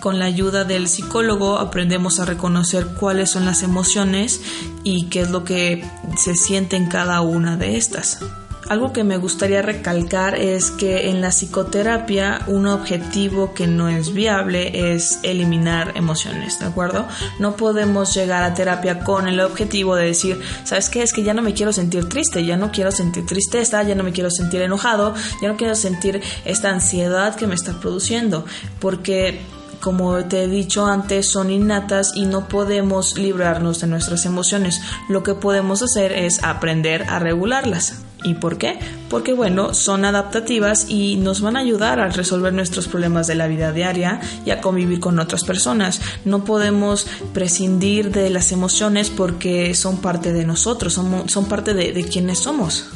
con 0.01 0.19
la 0.19 0.25
ayuda 0.25 0.65
del 0.65 0.89
psicólogo 0.89 1.59
aprendemos 1.59 2.21
a 2.21 2.25
reconocer 2.25 2.87
cuáles 2.99 3.29
son 3.29 3.45
las 3.45 3.63
emociones 3.63 4.41
y 4.83 5.11
qué 5.11 5.21
es 5.21 5.31
lo 5.31 5.45
que 5.45 5.85
se 6.17 6.35
siente 6.35 6.77
en 6.77 6.87
cada 6.87 7.21
una 7.21 7.59
de 7.59 7.77
estas. 7.77 8.21
Algo 8.69 8.93
que 8.93 9.03
me 9.03 9.17
gustaría 9.17 9.63
recalcar 9.63 10.35
es 10.35 10.71
que 10.71 11.09
en 11.09 11.23
la 11.23 11.31
psicoterapia 11.31 12.43
un 12.49 12.67
objetivo 12.67 13.55
que 13.55 13.67
no 13.67 13.89
es 13.89 14.13
viable 14.13 14.93
es 14.93 15.21
eliminar 15.23 15.93
emociones, 15.97 16.59
¿de 16.59 16.67
acuerdo? 16.67 17.07
No 17.39 17.57
podemos 17.57 18.15
llegar 18.15 18.43
a 18.43 18.53
terapia 18.53 19.01
con 19.01 19.27
el 19.27 19.41
objetivo 19.41 19.97
de 19.97 20.07
decir, 20.07 20.39
¿sabes 20.65 20.91
qué? 20.91 21.03
Es 21.03 21.15
que 21.15 21.23
ya 21.23 21.33
no 21.33 21.41
me 21.41 21.55
quiero 21.55 21.73
sentir 21.73 22.11
triste, 22.11 22.45
ya 22.45 22.59
no 22.59 22.71
quiero 22.71 22.93
sentir 22.93 23.25
tristeza, 23.25 23.83
ya 23.85 23.95
no 23.95 24.05
me 24.05 24.13
quiero 24.13 24.31
sentir 24.31 24.61
enojado, 24.61 25.15
ya 25.41 25.49
no 25.49 25.57
quiero 25.57 25.75
sentir 25.75 26.21
esta 26.45 26.69
ansiedad 26.69 27.37
que 27.37 27.47
me 27.47 27.55
está 27.55 27.81
produciendo, 27.81 28.45
porque 28.81 29.41
como 29.81 30.25
te 30.25 30.43
he 30.43 30.49
dicho 30.49 30.87
antes, 30.87 31.31
son 31.31 31.51
innatas 31.51 32.13
y 32.15 32.27
no 32.27 32.49
podemos 32.49 33.17
librarnos 33.17 33.81
de 33.81 33.87
nuestras 33.87 34.27
emociones. 34.27 34.83
Lo 35.09 35.23
que 35.23 35.35
podemos 35.35 35.83
hacer 35.83 36.13
es 36.13 36.43
aprender 36.43 37.05
a 37.09 37.19
regularlas. 37.19 38.03
¿Y 38.25 38.35
por 38.35 38.59
qué? 38.59 38.79
Porque 39.09 39.33
bueno, 39.33 39.75
son 39.75 40.05
adaptativas 40.05 40.87
y 40.89 41.17
nos 41.17 41.41
van 41.41 41.57
a 41.57 41.61
ayudar 41.61 42.01
a 42.01 42.09
resolver 42.09 42.53
nuestros 42.53 42.89
problemas 42.89 43.27
de 43.29 43.37
la 43.37 43.47
vida 43.47 43.73
diaria 43.73 44.21
y 44.45 44.51
a 44.51 44.61
convivir 44.61 44.99
con 44.99 45.19
otras 45.19 45.45
personas. 45.45 46.01
No 46.25 46.45
podemos 46.45 47.07
prescindir 47.33 48.11
de 48.11 48.29
las 48.31 48.51
emociones 48.51 49.11
porque 49.11 49.75
son 49.75 49.99
parte 49.99 50.33
de 50.33 50.45
nosotros, 50.45 50.93
son, 50.95 51.29
son 51.29 51.47
parte 51.47 51.75
de, 51.75 51.93
de 51.93 52.05
quienes 52.05 52.41
somos. 52.41 52.89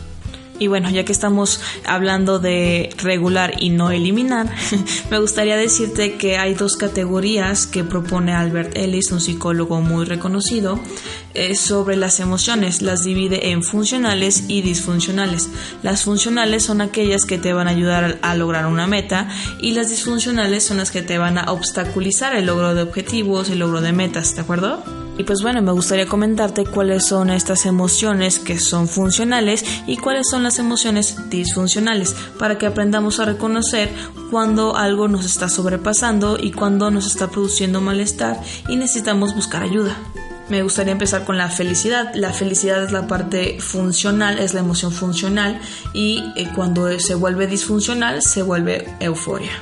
Y 0.62 0.68
bueno, 0.68 0.88
ya 0.90 1.04
que 1.04 1.10
estamos 1.10 1.60
hablando 1.84 2.38
de 2.38 2.90
regular 2.98 3.54
y 3.58 3.70
no 3.70 3.90
eliminar, 3.90 4.48
me 5.10 5.18
gustaría 5.18 5.56
decirte 5.56 6.14
que 6.14 6.38
hay 6.38 6.54
dos 6.54 6.76
categorías 6.76 7.66
que 7.66 7.82
propone 7.82 8.32
Albert 8.32 8.76
Ellis, 8.76 9.10
un 9.10 9.20
psicólogo 9.20 9.80
muy 9.80 10.04
reconocido, 10.04 10.78
eh, 11.34 11.56
sobre 11.56 11.96
las 11.96 12.20
emociones. 12.20 12.80
Las 12.80 13.02
divide 13.02 13.50
en 13.50 13.64
funcionales 13.64 14.44
y 14.46 14.62
disfuncionales. 14.62 15.48
Las 15.82 16.04
funcionales 16.04 16.62
son 16.62 16.80
aquellas 16.80 17.24
que 17.24 17.38
te 17.38 17.52
van 17.52 17.66
a 17.66 17.72
ayudar 17.72 18.20
a 18.22 18.36
lograr 18.36 18.66
una 18.66 18.86
meta 18.86 19.28
y 19.60 19.72
las 19.72 19.88
disfuncionales 19.88 20.62
son 20.62 20.76
las 20.76 20.92
que 20.92 21.02
te 21.02 21.18
van 21.18 21.38
a 21.38 21.50
obstaculizar 21.50 22.36
el 22.36 22.46
logro 22.46 22.76
de 22.76 22.82
objetivos, 22.82 23.50
el 23.50 23.58
logro 23.58 23.80
de 23.80 23.92
metas, 23.92 24.36
¿de 24.36 24.42
acuerdo? 24.42 25.01
Y 25.18 25.24
pues 25.24 25.42
bueno, 25.42 25.60
me 25.60 25.72
gustaría 25.72 26.06
comentarte 26.06 26.64
cuáles 26.64 27.06
son 27.06 27.30
estas 27.30 27.66
emociones 27.66 28.38
que 28.38 28.58
son 28.58 28.88
funcionales 28.88 29.64
y 29.86 29.98
cuáles 29.98 30.28
son 30.30 30.42
las 30.42 30.58
emociones 30.58 31.28
disfuncionales 31.28 32.16
para 32.38 32.56
que 32.56 32.66
aprendamos 32.66 33.20
a 33.20 33.26
reconocer 33.26 33.90
cuando 34.30 34.76
algo 34.76 35.08
nos 35.08 35.26
está 35.26 35.48
sobrepasando 35.48 36.38
y 36.40 36.52
cuando 36.52 36.90
nos 36.90 37.06
está 37.06 37.28
produciendo 37.28 37.80
malestar 37.80 38.40
y 38.68 38.76
necesitamos 38.76 39.34
buscar 39.34 39.62
ayuda. 39.62 39.96
Me 40.48 40.62
gustaría 40.62 40.92
empezar 40.92 41.24
con 41.24 41.38
la 41.38 41.48
felicidad. 41.48 42.14
La 42.14 42.32
felicidad 42.32 42.82
es 42.82 42.92
la 42.92 43.06
parte 43.06 43.58
funcional, 43.60 44.38
es 44.38 44.54
la 44.54 44.60
emoción 44.60 44.92
funcional 44.92 45.60
y 45.92 46.22
eh, 46.36 46.48
cuando 46.54 46.98
se 46.98 47.14
vuelve 47.14 47.46
disfuncional 47.46 48.22
se 48.22 48.42
vuelve 48.42 48.86
euforia. 49.00 49.52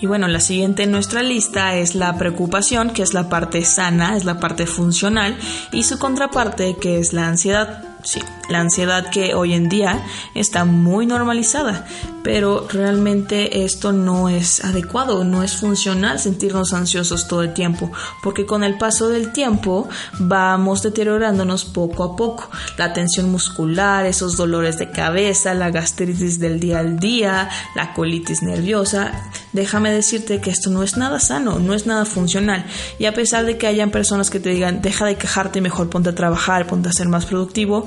Y 0.00 0.06
bueno, 0.06 0.28
la 0.28 0.40
siguiente 0.40 0.84
en 0.84 0.92
nuestra 0.92 1.22
lista 1.22 1.76
es 1.76 1.94
la 1.94 2.16
preocupación, 2.16 2.90
que 2.90 3.02
es 3.02 3.12
la 3.12 3.28
parte 3.28 3.64
sana, 3.64 4.16
es 4.16 4.24
la 4.24 4.40
parte 4.40 4.66
funcional, 4.66 5.36
y 5.72 5.82
su 5.82 5.98
contraparte, 5.98 6.76
que 6.80 6.98
es 6.98 7.12
la 7.12 7.28
ansiedad. 7.28 7.84
Sí, 8.02 8.20
la 8.48 8.60
ansiedad 8.60 9.10
que 9.10 9.34
hoy 9.34 9.52
en 9.52 9.68
día 9.68 10.02
está 10.34 10.64
muy 10.64 11.04
normalizada, 11.04 11.86
pero 12.22 12.66
realmente 12.66 13.64
esto 13.64 13.92
no 13.92 14.30
es 14.30 14.64
adecuado, 14.64 15.22
no 15.22 15.42
es 15.42 15.56
funcional 15.56 16.18
sentirnos 16.18 16.72
ansiosos 16.72 17.28
todo 17.28 17.42
el 17.42 17.52
tiempo, 17.52 17.92
porque 18.22 18.46
con 18.46 18.64
el 18.64 18.78
paso 18.78 19.08
del 19.08 19.32
tiempo 19.32 19.86
vamos 20.18 20.82
deteriorándonos 20.82 21.66
poco 21.66 22.04
a 22.04 22.16
poco. 22.16 22.50
La 22.78 22.94
tensión 22.94 23.30
muscular, 23.30 24.06
esos 24.06 24.36
dolores 24.38 24.78
de 24.78 24.90
cabeza, 24.90 25.52
la 25.52 25.70
gastritis 25.70 26.38
del 26.38 26.58
día 26.58 26.78
al 26.78 26.98
día, 26.98 27.50
la 27.74 27.92
colitis 27.92 28.42
nerviosa, 28.42 29.30
déjame 29.52 29.92
decirte 29.92 30.40
que 30.40 30.50
esto 30.50 30.70
no 30.70 30.82
es 30.82 30.96
nada 30.96 31.20
sano, 31.20 31.58
no 31.58 31.74
es 31.74 31.86
nada 31.86 32.04
funcional. 32.04 32.64
Y 32.98 33.06
a 33.06 33.14
pesar 33.14 33.44
de 33.44 33.58
que 33.58 33.66
hayan 33.66 33.90
personas 33.90 34.30
que 34.30 34.40
te 34.40 34.50
digan, 34.50 34.82
deja 34.82 35.06
de 35.06 35.16
quejarte 35.16 35.58
y 35.58 35.62
mejor 35.62 35.90
ponte 35.90 36.10
a 36.10 36.14
trabajar, 36.14 36.66
ponte 36.66 36.88
a 36.88 36.92
ser 36.92 37.08
más 37.08 37.26
productivo, 37.26 37.86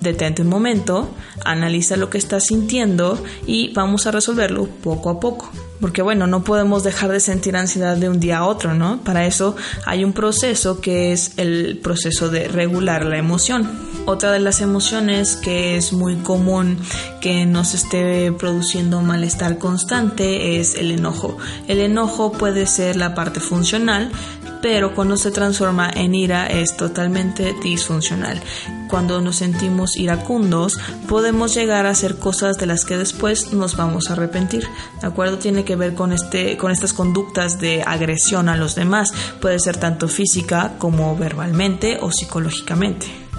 detente 0.00 0.42
un 0.42 0.48
momento, 0.48 1.10
analiza 1.44 1.96
lo 1.96 2.10
que 2.10 2.18
estás 2.18 2.46
sintiendo 2.46 3.22
y 3.46 3.72
vamos 3.72 4.06
a 4.06 4.10
resolverlo 4.10 4.66
poco 4.66 5.10
a 5.10 5.20
poco. 5.20 5.50
Porque 5.80 6.02
bueno, 6.02 6.26
no 6.26 6.44
podemos 6.44 6.84
dejar 6.84 7.10
de 7.10 7.20
sentir 7.20 7.56
ansiedad 7.56 7.96
de 7.96 8.08
un 8.08 8.20
día 8.20 8.38
a 8.38 8.44
otro, 8.44 8.74
¿no? 8.74 9.00
Para 9.02 9.26
eso 9.26 9.56
hay 9.86 10.04
un 10.04 10.12
proceso 10.12 10.80
que 10.80 11.12
es 11.12 11.32
el 11.36 11.78
proceso 11.82 12.28
de 12.28 12.48
regular 12.48 13.04
la 13.04 13.16
emoción. 13.16 13.68
Otra 14.06 14.32
de 14.32 14.40
las 14.40 14.60
emociones 14.60 15.36
que 15.36 15.76
es 15.76 15.92
muy 15.92 16.16
común 16.16 16.78
que 17.20 17.46
nos 17.46 17.74
esté 17.74 18.32
produciendo 18.32 19.00
malestar 19.02 19.58
constante 19.58 20.58
es 20.58 20.74
el 20.74 20.90
enojo. 20.90 21.38
El 21.68 21.80
enojo 21.80 22.32
puede 22.32 22.66
ser 22.66 22.96
la 22.96 23.14
parte 23.14 23.40
funcional, 23.40 24.10
pero 24.62 24.94
cuando 24.94 25.16
se 25.16 25.30
transforma 25.30 25.90
en 25.94 26.14
ira 26.14 26.46
es 26.46 26.76
totalmente 26.76 27.54
disfuncional. 27.62 28.40
Cuando 28.88 29.20
nos 29.20 29.36
sentimos 29.36 29.96
iracundos, 29.96 30.78
podemos 31.08 31.54
llegar 31.54 31.86
a 31.86 31.90
hacer 31.90 32.18
cosas 32.18 32.56
de 32.58 32.66
las 32.66 32.84
que 32.84 32.96
después 32.96 33.52
nos 33.52 33.76
vamos 33.76 34.10
a 34.10 34.14
arrepentir. 34.14 34.66
¿De 35.00 35.06
acuerdo? 35.06 35.38
Tiene 35.38 35.64
que 35.64 35.69
ver 35.76 35.94
con 35.94 36.12
este 36.12 36.56
con 36.56 36.70
estas 36.70 36.92
conductas 36.92 37.60
de 37.60 37.82
agresión 37.86 38.48
a 38.48 38.56
los 38.56 38.74
demás, 38.74 39.12
puede 39.40 39.58
ser 39.58 39.76
tanto 39.76 40.08
física 40.08 40.74
como 40.78 41.16
verbalmente 41.16 41.98
o 42.00 42.10
psicológicamente. 42.10 43.29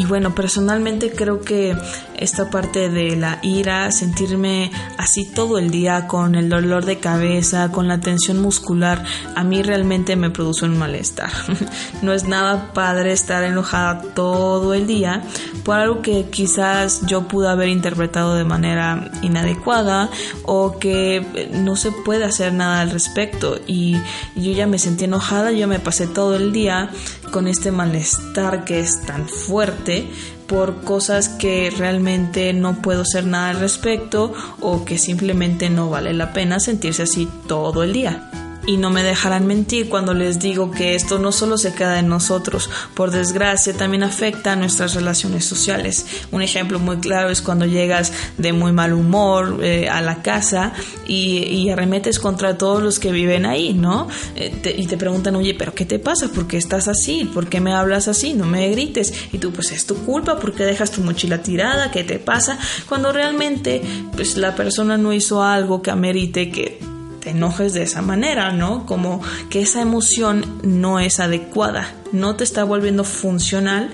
Y 0.00 0.06
bueno, 0.06 0.34
personalmente 0.34 1.10
creo 1.10 1.42
que 1.42 1.76
esta 2.16 2.48
parte 2.48 2.88
de 2.88 3.16
la 3.16 3.38
ira, 3.42 3.92
sentirme 3.92 4.72
así 4.96 5.26
todo 5.26 5.58
el 5.58 5.70
día 5.70 6.06
con 6.06 6.36
el 6.36 6.48
dolor 6.48 6.86
de 6.86 6.98
cabeza, 6.98 7.70
con 7.70 7.86
la 7.86 8.00
tensión 8.00 8.40
muscular, 8.40 9.04
a 9.36 9.44
mí 9.44 9.62
realmente 9.62 10.16
me 10.16 10.30
produce 10.30 10.64
un 10.64 10.78
malestar. 10.78 11.30
no 12.02 12.14
es 12.14 12.24
nada 12.24 12.72
padre 12.72 13.12
estar 13.12 13.44
enojada 13.44 14.00
todo 14.14 14.72
el 14.72 14.86
día 14.86 15.22
por 15.64 15.76
algo 15.76 16.00
que 16.00 16.30
quizás 16.30 17.02
yo 17.06 17.28
pude 17.28 17.50
haber 17.50 17.68
interpretado 17.68 18.36
de 18.36 18.44
manera 18.44 19.10
inadecuada 19.20 20.08
o 20.44 20.78
que 20.78 21.50
no 21.52 21.76
se 21.76 21.92
puede 21.92 22.24
hacer 22.24 22.54
nada 22.54 22.80
al 22.80 22.90
respecto. 22.90 23.58
Y 23.66 23.98
yo 24.34 24.52
ya 24.52 24.66
me 24.66 24.78
sentí 24.78 25.04
enojada, 25.04 25.52
yo 25.52 25.68
me 25.68 25.78
pasé 25.78 26.06
todo 26.06 26.36
el 26.36 26.52
día 26.52 26.88
con 27.30 27.48
este 27.48 27.70
malestar 27.70 28.64
que 28.64 28.80
es 28.80 29.02
tan 29.02 29.28
fuerte 29.28 30.08
por 30.46 30.82
cosas 30.82 31.28
que 31.28 31.70
realmente 31.70 32.52
no 32.52 32.82
puedo 32.82 33.02
hacer 33.02 33.26
nada 33.26 33.50
al 33.50 33.60
respecto 33.60 34.32
o 34.60 34.84
que 34.84 34.98
simplemente 34.98 35.70
no 35.70 35.88
vale 35.90 36.12
la 36.12 36.32
pena 36.32 36.60
sentirse 36.60 37.04
así 37.04 37.28
todo 37.46 37.82
el 37.82 37.92
día 37.92 38.49
y 38.70 38.76
no 38.76 38.90
me 38.90 39.02
dejarán 39.02 39.48
mentir 39.48 39.88
cuando 39.88 40.14
les 40.14 40.38
digo 40.38 40.70
que 40.70 40.94
esto 40.94 41.18
no 41.18 41.32
solo 41.32 41.58
se 41.58 41.74
queda 41.74 41.98
en 41.98 42.06
nosotros, 42.06 42.70
por 42.94 43.10
desgracia 43.10 43.76
también 43.76 44.04
afecta 44.04 44.52
a 44.52 44.56
nuestras 44.56 44.94
relaciones 44.94 45.44
sociales. 45.44 46.06
Un 46.30 46.40
ejemplo 46.40 46.78
muy 46.78 46.98
claro 46.98 47.30
es 47.30 47.42
cuando 47.42 47.66
llegas 47.66 48.12
de 48.38 48.52
muy 48.52 48.70
mal 48.70 48.92
humor 48.92 49.58
eh, 49.60 49.88
a 49.88 50.00
la 50.02 50.22
casa 50.22 50.72
y, 51.04 51.68
arremetes 51.70 52.18
contra 52.18 52.58
todos 52.58 52.82
los 52.82 52.98
que 52.98 53.12
viven 53.12 53.44
ahí, 53.44 53.74
¿no? 53.74 54.08
Eh, 54.36 54.76
y 54.78 54.86
te 54.86 54.96
preguntan, 54.96 55.34
oye, 55.36 55.54
pero 55.54 55.74
¿qué 55.74 55.84
te 55.84 55.98
pasa? 55.98 56.28
¿Por 56.28 56.46
qué 56.46 56.56
estás 56.56 56.86
así? 56.86 57.24
¿Por 57.32 57.48
qué 57.48 57.60
me 57.60 57.72
hablas 57.72 58.06
así? 58.08 58.34
No 58.34 58.44
me 58.44 58.68
grites. 58.70 59.12
Y 59.32 59.38
tú, 59.38 59.52
pues 59.52 59.72
es 59.72 59.86
tu 59.86 59.96
culpa, 60.04 60.38
¿por 60.38 60.54
qué 60.54 60.64
dejas 60.64 60.90
tu 60.90 61.00
mochila 61.02 61.42
tirada? 61.42 61.90
¿Qué 61.90 62.02
te 62.02 62.18
pasa? 62.18 62.58
Cuando 62.88 63.12
realmente, 63.12 63.82
pues 64.16 64.36
la 64.36 64.54
persona 64.54 64.96
no 64.96 65.12
hizo 65.12 65.42
algo 65.42 65.82
que 65.82 65.90
amerite 65.90 66.50
que 66.50 66.89
enojes 67.30 67.72
de 67.72 67.82
esa 67.82 68.02
manera, 68.02 68.52
¿no? 68.52 68.86
Como 68.86 69.22
que 69.48 69.62
esa 69.62 69.80
emoción 69.80 70.44
no 70.62 71.00
es 71.00 71.20
adecuada, 71.20 71.92
no 72.12 72.36
te 72.36 72.44
está 72.44 72.64
volviendo 72.64 73.04
funcional 73.04 73.90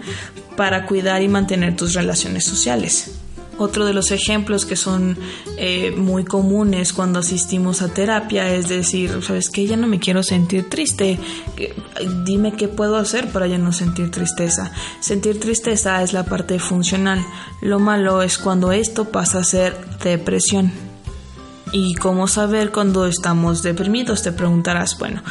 para 0.56 0.86
cuidar 0.86 1.22
y 1.22 1.28
mantener 1.28 1.76
tus 1.76 1.94
relaciones 1.94 2.44
sociales. 2.44 3.20
Otro 3.58 3.86
de 3.86 3.94
los 3.94 4.10
ejemplos 4.10 4.66
que 4.66 4.76
son 4.76 5.16
eh, 5.56 5.90
muy 5.96 6.24
comunes 6.24 6.92
cuando 6.92 7.20
asistimos 7.20 7.80
a 7.80 7.88
terapia 7.88 8.52
es 8.52 8.68
decir, 8.68 9.22
sabes 9.22 9.48
que 9.48 9.66
ya 9.66 9.78
no 9.78 9.86
me 9.86 9.98
quiero 9.98 10.22
sentir 10.22 10.68
triste, 10.68 11.18
dime 12.26 12.52
qué 12.52 12.68
puedo 12.68 12.96
hacer 12.96 13.28
para 13.28 13.46
ya 13.46 13.56
no 13.56 13.72
sentir 13.72 14.10
tristeza. 14.10 14.72
Sentir 15.00 15.40
tristeza 15.40 16.02
es 16.02 16.12
la 16.12 16.24
parte 16.24 16.58
funcional, 16.58 17.24
lo 17.62 17.78
malo 17.78 18.20
es 18.20 18.36
cuando 18.36 18.72
esto 18.72 19.06
pasa 19.06 19.38
a 19.38 19.44
ser 19.44 19.74
depresión. 20.04 20.85
¿Y 21.72 21.94
cómo 21.94 22.28
saber 22.28 22.70
cuando 22.70 23.06
estamos 23.06 23.62
deprimidos? 23.62 24.22
Te 24.22 24.32
preguntarás, 24.32 24.98
bueno, 24.98 25.22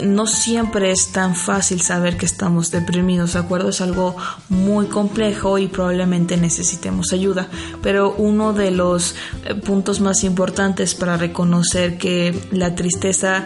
no 0.00 0.26
siempre 0.26 0.90
es 0.90 1.12
tan 1.12 1.36
fácil 1.36 1.80
saber 1.80 2.16
que 2.16 2.26
estamos 2.26 2.70
deprimidos, 2.70 3.34
¿de 3.34 3.40
acuerdo? 3.40 3.68
Es 3.68 3.80
algo 3.80 4.16
muy 4.48 4.86
complejo 4.86 5.58
y 5.58 5.68
probablemente 5.68 6.36
necesitemos 6.36 7.12
ayuda. 7.12 7.48
Pero 7.82 8.14
uno 8.16 8.52
de 8.52 8.70
los 8.70 9.14
eh, 9.44 9.54
puntos 9.54 10.00
más 10.00 10.24
importantes 10.24 10.94
para 10.94 11.16
reconocer 11.16 11.98
que 11.98 12.48
la 12.50 12.74
tristeza 12.74 13.44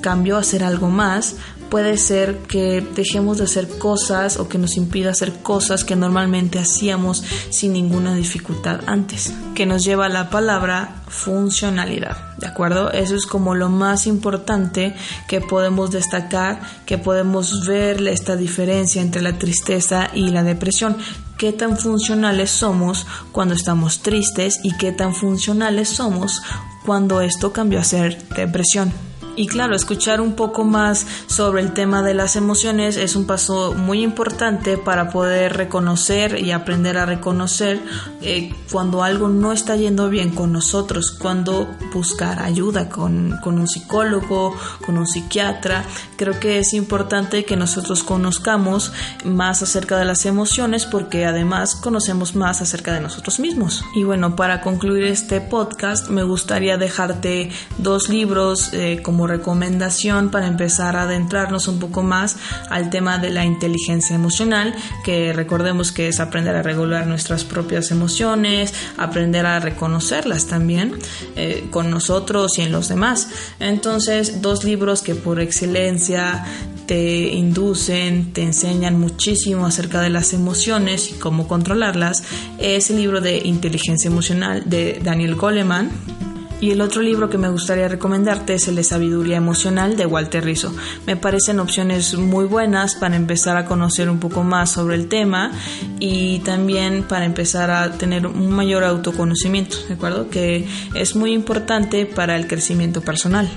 cambió 0.00 0.36
a 0.36 0.42
ser 0.42 0.64
algo 0.64 0.88
más 0.88 1.36
puede 1.70 1.96
ser 1.96 2.38
que 2.38 2.86
dejemos 2.94 3.38
de 3.38 3.44
hacer 3.44 3.68
cosas 3.78 4.38
o 4.38 4.48
que 4.48 4.58
nos 4.58 4.76
impida 4.76 5.10
hacer 5.10 5.34
cosas 5.42 5.84
que 5.84 5.96
normalmente 5.96 6.58
hacíamos 6.58 7.22
sin 7.50 7.72
ninguna 7.72 8.14
dificultad 8.14 8.80
antes, 8.86 9.32
que 9.54 9.66
nos 9.66 9.84
lleva 9.84 10.06
a 10.06 10.10
la 10.10 10.30
palabra 10.30 11.02
funcionalidad, 11.08 12.36
¿de 12.38 12.46
acuerdo? 12.46 12.90
Eso 12.92 13.14
es 13.14 13.26
como 13.26 13.54
lo 13.54 13.68
más 13.68 14.06
importante 14.06 14.94
que 15.28 15.40
podemos 15.40 15.90
destacar, 15.90 16.60
que 16.86 16.98
podemos 16.98 17.66
ver 17.66 18.06
esta 18.08 18.36
diferencia 18.36 19.00
entre 19.00 19.22
la 19.22 19.38
tristeza 19.38 20.10
y 20.12 20.30
la 20.30 20.42
depresión, 20.42 20.96
qué 21.38 21.52
tan 21.52 21.78
funcionales 21.78 22.50
somos 22.50 23.06
cuando 23.32 23.54
estamos 23.54 24.02
tristes 24.02 24.60
y 24.62 24.76
qué 24.76 24.92
tan 24.92 25.14
funcionales 25.14 25.88
somos 25.88 26.42
cuando 26.84 27.20
esto 27.20 27.52
cambió 27.52 27.80
a 27.80 27.84
ser 27.84 28.22
depresión. 28.34 29.09
Y 29.36 29.46
claro, 29.46 29.74
escuchar 29.74 30.20
un 30.20 30.34
poco 30.34 30.64
más 30.64 31.06
sobre 31.26 31.62
el 31.62 31.72
tema 31.72 32.02
de 32.02 32.14
las 32.14 32.36
emociones 32.36 32.96
es 32.96 33.16
un 33.16 33.26
paso 33.26 33.74
muy 33.74 34.02
importante 34.02 34.76
para 34.76 35.10
poder 35.10 35.56
reconocer 35.56 36.38
y 36.38 36.50
aprender 36.50 36.98
a 36.98 37.06
reconocer 37.06 37.80
eh, 38.22 38.54
cuando 38.70 39.02
algo 39.02 39.28
no 39.28 39.52
está 39.52 39.76
yendo 39.76 40.08
bien 40.08 40.30
con 40.30 40.52
nosotros, 40.52 41.10
cuando 41.10 41.68
buscar 41.92 42.42
ayuda 42.42 42.88
con, 42.88 43.38
con 43.42 43.58
un 43.58 43.68
psicólogo, 43.68 44.54
con 44.84 44.98
un 44.98 45.06
psiquiatra. 45.06 45.84
Creo 46.16 46.38
que 46.38 46.58
es 46.58 46.74
importante 46.74 47.44
que 47.44 47.56
nosotros 47.56 48.02
conozcamos 48.02 48.92
más 49.24 49.62
acerca 49.62 49.98
de 49.98 50.04
las 50.04 50.26
emociones 50.26 50.86
porque 50.86 51.24
además 51.24 51.76
conocemos 51.76 52.34
más 52.34 52.60
acerca 52.60 52.92
de 52.92 53.00
nosotros 53.00 53.40
mismos. 53.40 53.84
Y 53.94 54.04
bueno, 54.04 54.36
para 54.36 54.60
concluir 54.60 55.04
este 55.04 55.40
podcast 55.40 56.08
me 56.08 56.22
gustaría 56.22 56.76
dejarte 56.76 57.50
dos 57.78 58.08
libros 58.08 58.70
eh, 58.72 59.00
como 59.02 59.26
recomendación 59.30 60.30
para 60.30 60.46
empezar 60.46 60.96
a 60.96 61.02
adentrarnos 61.02 61.68
un 61.68 61.78
poco 61.78 62.02
más 62.02 62.36
al 62.68 62.90
tema 62.90 63.18
de 63.18 63.30
la 63.30 63.44
inteligencia 63.44 64.14
emocional, 64.14 64.74
que 65.04 65.32
recordemos 65.32 65.92
que 65.92 66.08
es 66.08 66.20
aprender 66.20 66.56
a 66.56 66.62
regular 66.62 67.06
nuestras 67.06 67.44
propias 67.44 67.90
emociones, 67.90 68.74
aprender 68.98 69.46
a 69.46 69.60
reconocerlas 69.60 70.46
también 70.46 70.94
eh, 71.36 71.68
con 71.70 71.90
nosotros 71.90 72.58
y 72.58 72.62
en 72.62 72.72
los 72.72 72.88
demás. 72.88 73.28
Entonces, 73.58 74.42
dos 74.42 74.64
libros 74.64 75.02
que 75.02 75.14
por 75.14 75.40
excelencia 75.40 76.44
te 76.86 77.28
inducen, 77.28 78.32
te 78.32 78.42
enseñan 78.42 78.98
muchísimo 78.98 79.64
acerca 79.64 80.00
de 80.00 80.10
las 80.10 80.32
emociones 80.32 81.10
y 81.12 81.14
cómo 81.14 81.46
controlarlas, 81.46 82.24
es 82.58 82.90
el 82.90 82.96
libro 82.96 83.20
de 83.20 83.38
inteligencia 83.38 84.08
emocional 84.08 84.64
de 84.66 85.00
Daniel 85.02 85.36
Goleman 85.36 85.90
y 86.60 86.70
el 86.70 86.80
otro 86.80 87.02
libro 87.02 87.30
que 87.30 87.38
me 87.38 87.48
gustaría 87.48 87.88
recomendarte 87.88 88.54
es 88.54 88.68
el 88.68 88.76
de 88.76 88.84
Sabiduría 88.84 89.36
Emocional 89.36 89.96
de 89.96 90.06
Walter 90.06 90.44
Rizzo. 90.44 90.74
Me 91.06 91.16
parecen 91.16 91.58
opciones 91.60 92.14
muy 92.14 92.44
buenas 92.44 92.94
para 92.94 93.16
empezar 93.16 93.56
a 93.56 93.64
conocer 93.64 94.10
un 94.10 94.18
poco 94.18 94.44
más 94.44 94.72
sobre 94.72 94.96
el 94.96 95.08
tema 95.08 95.52
y 95.98 96.40
también 96.40 97.04
para 97.04 97.24
empezar 97.24 97.70
a 97.70 97.92
tener 97.92 98.26
un 98.26 98.50
mayor 98.50 98.84
autoconocimiento, 98.84 99.76
¿de 99.88 99.94
acuerdo? 99.94 100.28
Que 100.28 100.66
es 100.94 101.16
muy 101.16 101.32
importante 101.32 102.06
para 102.06 102.36
el 102.36 102.46
crecimiento 102.46 103.00
personal. 103.00 103.48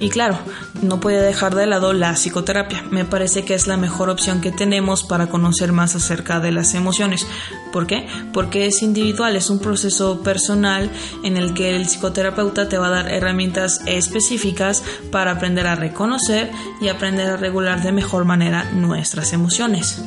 Y 0.00 0.08
claro, 0.08 0.38
no 0.80 0.98
puede 0.98 1.20
dejar 1.20 1.54
de 1.54 1.66
lado 1.66 1.92
la 1.92 2.14
psicoterapia. 2.14 2.82
Me 2.90 3.04
parece 3.04 3.44
que 3.44 3.52
es 3.52 3.66
la 3.66 3.76
mejor 3.76 4.08
opción 4.08 4.40
que 4.40 4.50
tenemos 4.50 5.04
para 5.04 5.26
conocer 5.26 5.72
más 5.72 5.94
acerca 5.94 6.40
de 6.40 6.52
las 6.52 6.74
emociones. 6.74 7.26
¿Por 7.70 7.86
qué? 7.86 8.08
Porque 8.32 8.64
es 8.64 8.82
individual, 8.82 9.36
es 9.36 9.50
un 9.50 9.58
proceso 9.58 10.22
personal 10.22 10.90
en 11.22 11.36
el 11.36 11.52
que 11.52 11.76
el 11.76 11.86
psicoterapeuta 11.86 12.66
te 12.66 12.78
va 12.78 12.86
a 12.86 13.02
dar 13.02 13.12
herramientas 13.12 13.82
específicas 13.84 14.82
para 15.12 15.32
aprender 15.32 15.66
a 15.66 15.74
reconocer 15.74 16.50
y 16.80 16.88
aprender 16.88 17.28
a 17.28 17.36
regular 17.36 17.82
de 17.82 17.92
mejor 17.92 18.24
manera 18.24 18.70
nuestras 18.72 19.34
emociones. 19.34 20.02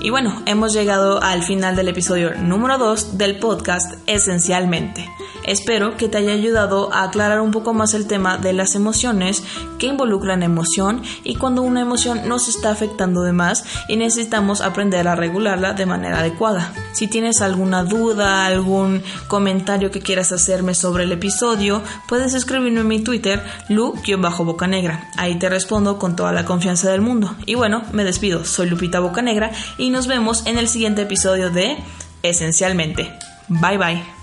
Y 0.00 0.10
bueno, 0.10 0.40
hemos 0.46 0.72
llegado 0.72 1.20
al 1.20 1.42
final 1.42 1.74
del 1.74 1.88
episodio 1.88 2.34
número 2.36 2.78
2 2.78 3.18
del 3.18 3.40
podcast 3.40 3.94
Esencialmente. 4.06 5.08
Espero 5.44 5.96
que 5.96 6.08
te 6.08 6.18
haya 6.18 6.32
ayudado 6.32 6.92
a 6.92 7.04
aclarar 7.04 7.40
un 7.40 7.50
poco 7.50 7.74
más 7.74 7.94
el 7.94 8.06
tema 8.06 8.38
de 8.38 8.52
las 8.52 8.74
emociones, 8.74 9.42
que 9.78 9.86
involucran 9.86 10.42
emoción 10.42 11.02
y 11.22 11.36
cuando 11.36 11.62
una 11.62 11.80
emoción 11.80 12.28
nos 12.28 12.48
está 12.48 12.70
afectando 12.70 13.22
de 13.22 13.32
más 13.32 13.64
y 13.88 13.96
necesitamos 13.96 14.60
aprender 14.60 15.08
a 15.08 15.16
regularla 15.16 15.72
de 15.74 15.86
manera 15.86 16.20
adecuada. 16.20 16.72
Si 16.92 17.08
tienes 17.08 17.42
alguna 17.42 17.84
duda, 17.84 18.46
algún 18.46 19.02
comentario 19.28 19.90
que 19.90 20.00
quieras 20.00 20.32
hacerme 20.32 20.74
sobre 20.74 21.04
el 21.04 21.12
episodio, 21.12 21.82
puedes 22.08 22.34
escribirme 22.34 22.80
en 22.80 22.88
mi 22.88 23.00
Twitter, 23.00 23.42
lu-boca 23.68 24.66
negra. 24.66 25.10
Ahí 25.16 25.38
te 25.38 25.48
respondo 25.48 25.98
con 25.98 26.16
toda 26.16 26.32
la 26.32 26.44
confianza 26.44 26.90
del 26.90 27.00
mundo. 27.00 27.34
Y 27.46 27.54
bueno, 27.54 27.82
me 27.92 28.04
despido. 28.04 28.44
Soy 28.44 28.68
Lupita 28.68 29.00
Bocanegra 29.00 29.50
y 29.78 29.90
nos 29.90 30.06
vemos 30.06 30.46
en 30.46 30.58
el 30.58 30.68
siguiente 30.68 31.02
episodio 31.02 31.50
de 31.50 31.76
Esencialmente. 32.22 33.12
Bye 33.48 33.76
bye. 33.76 34.13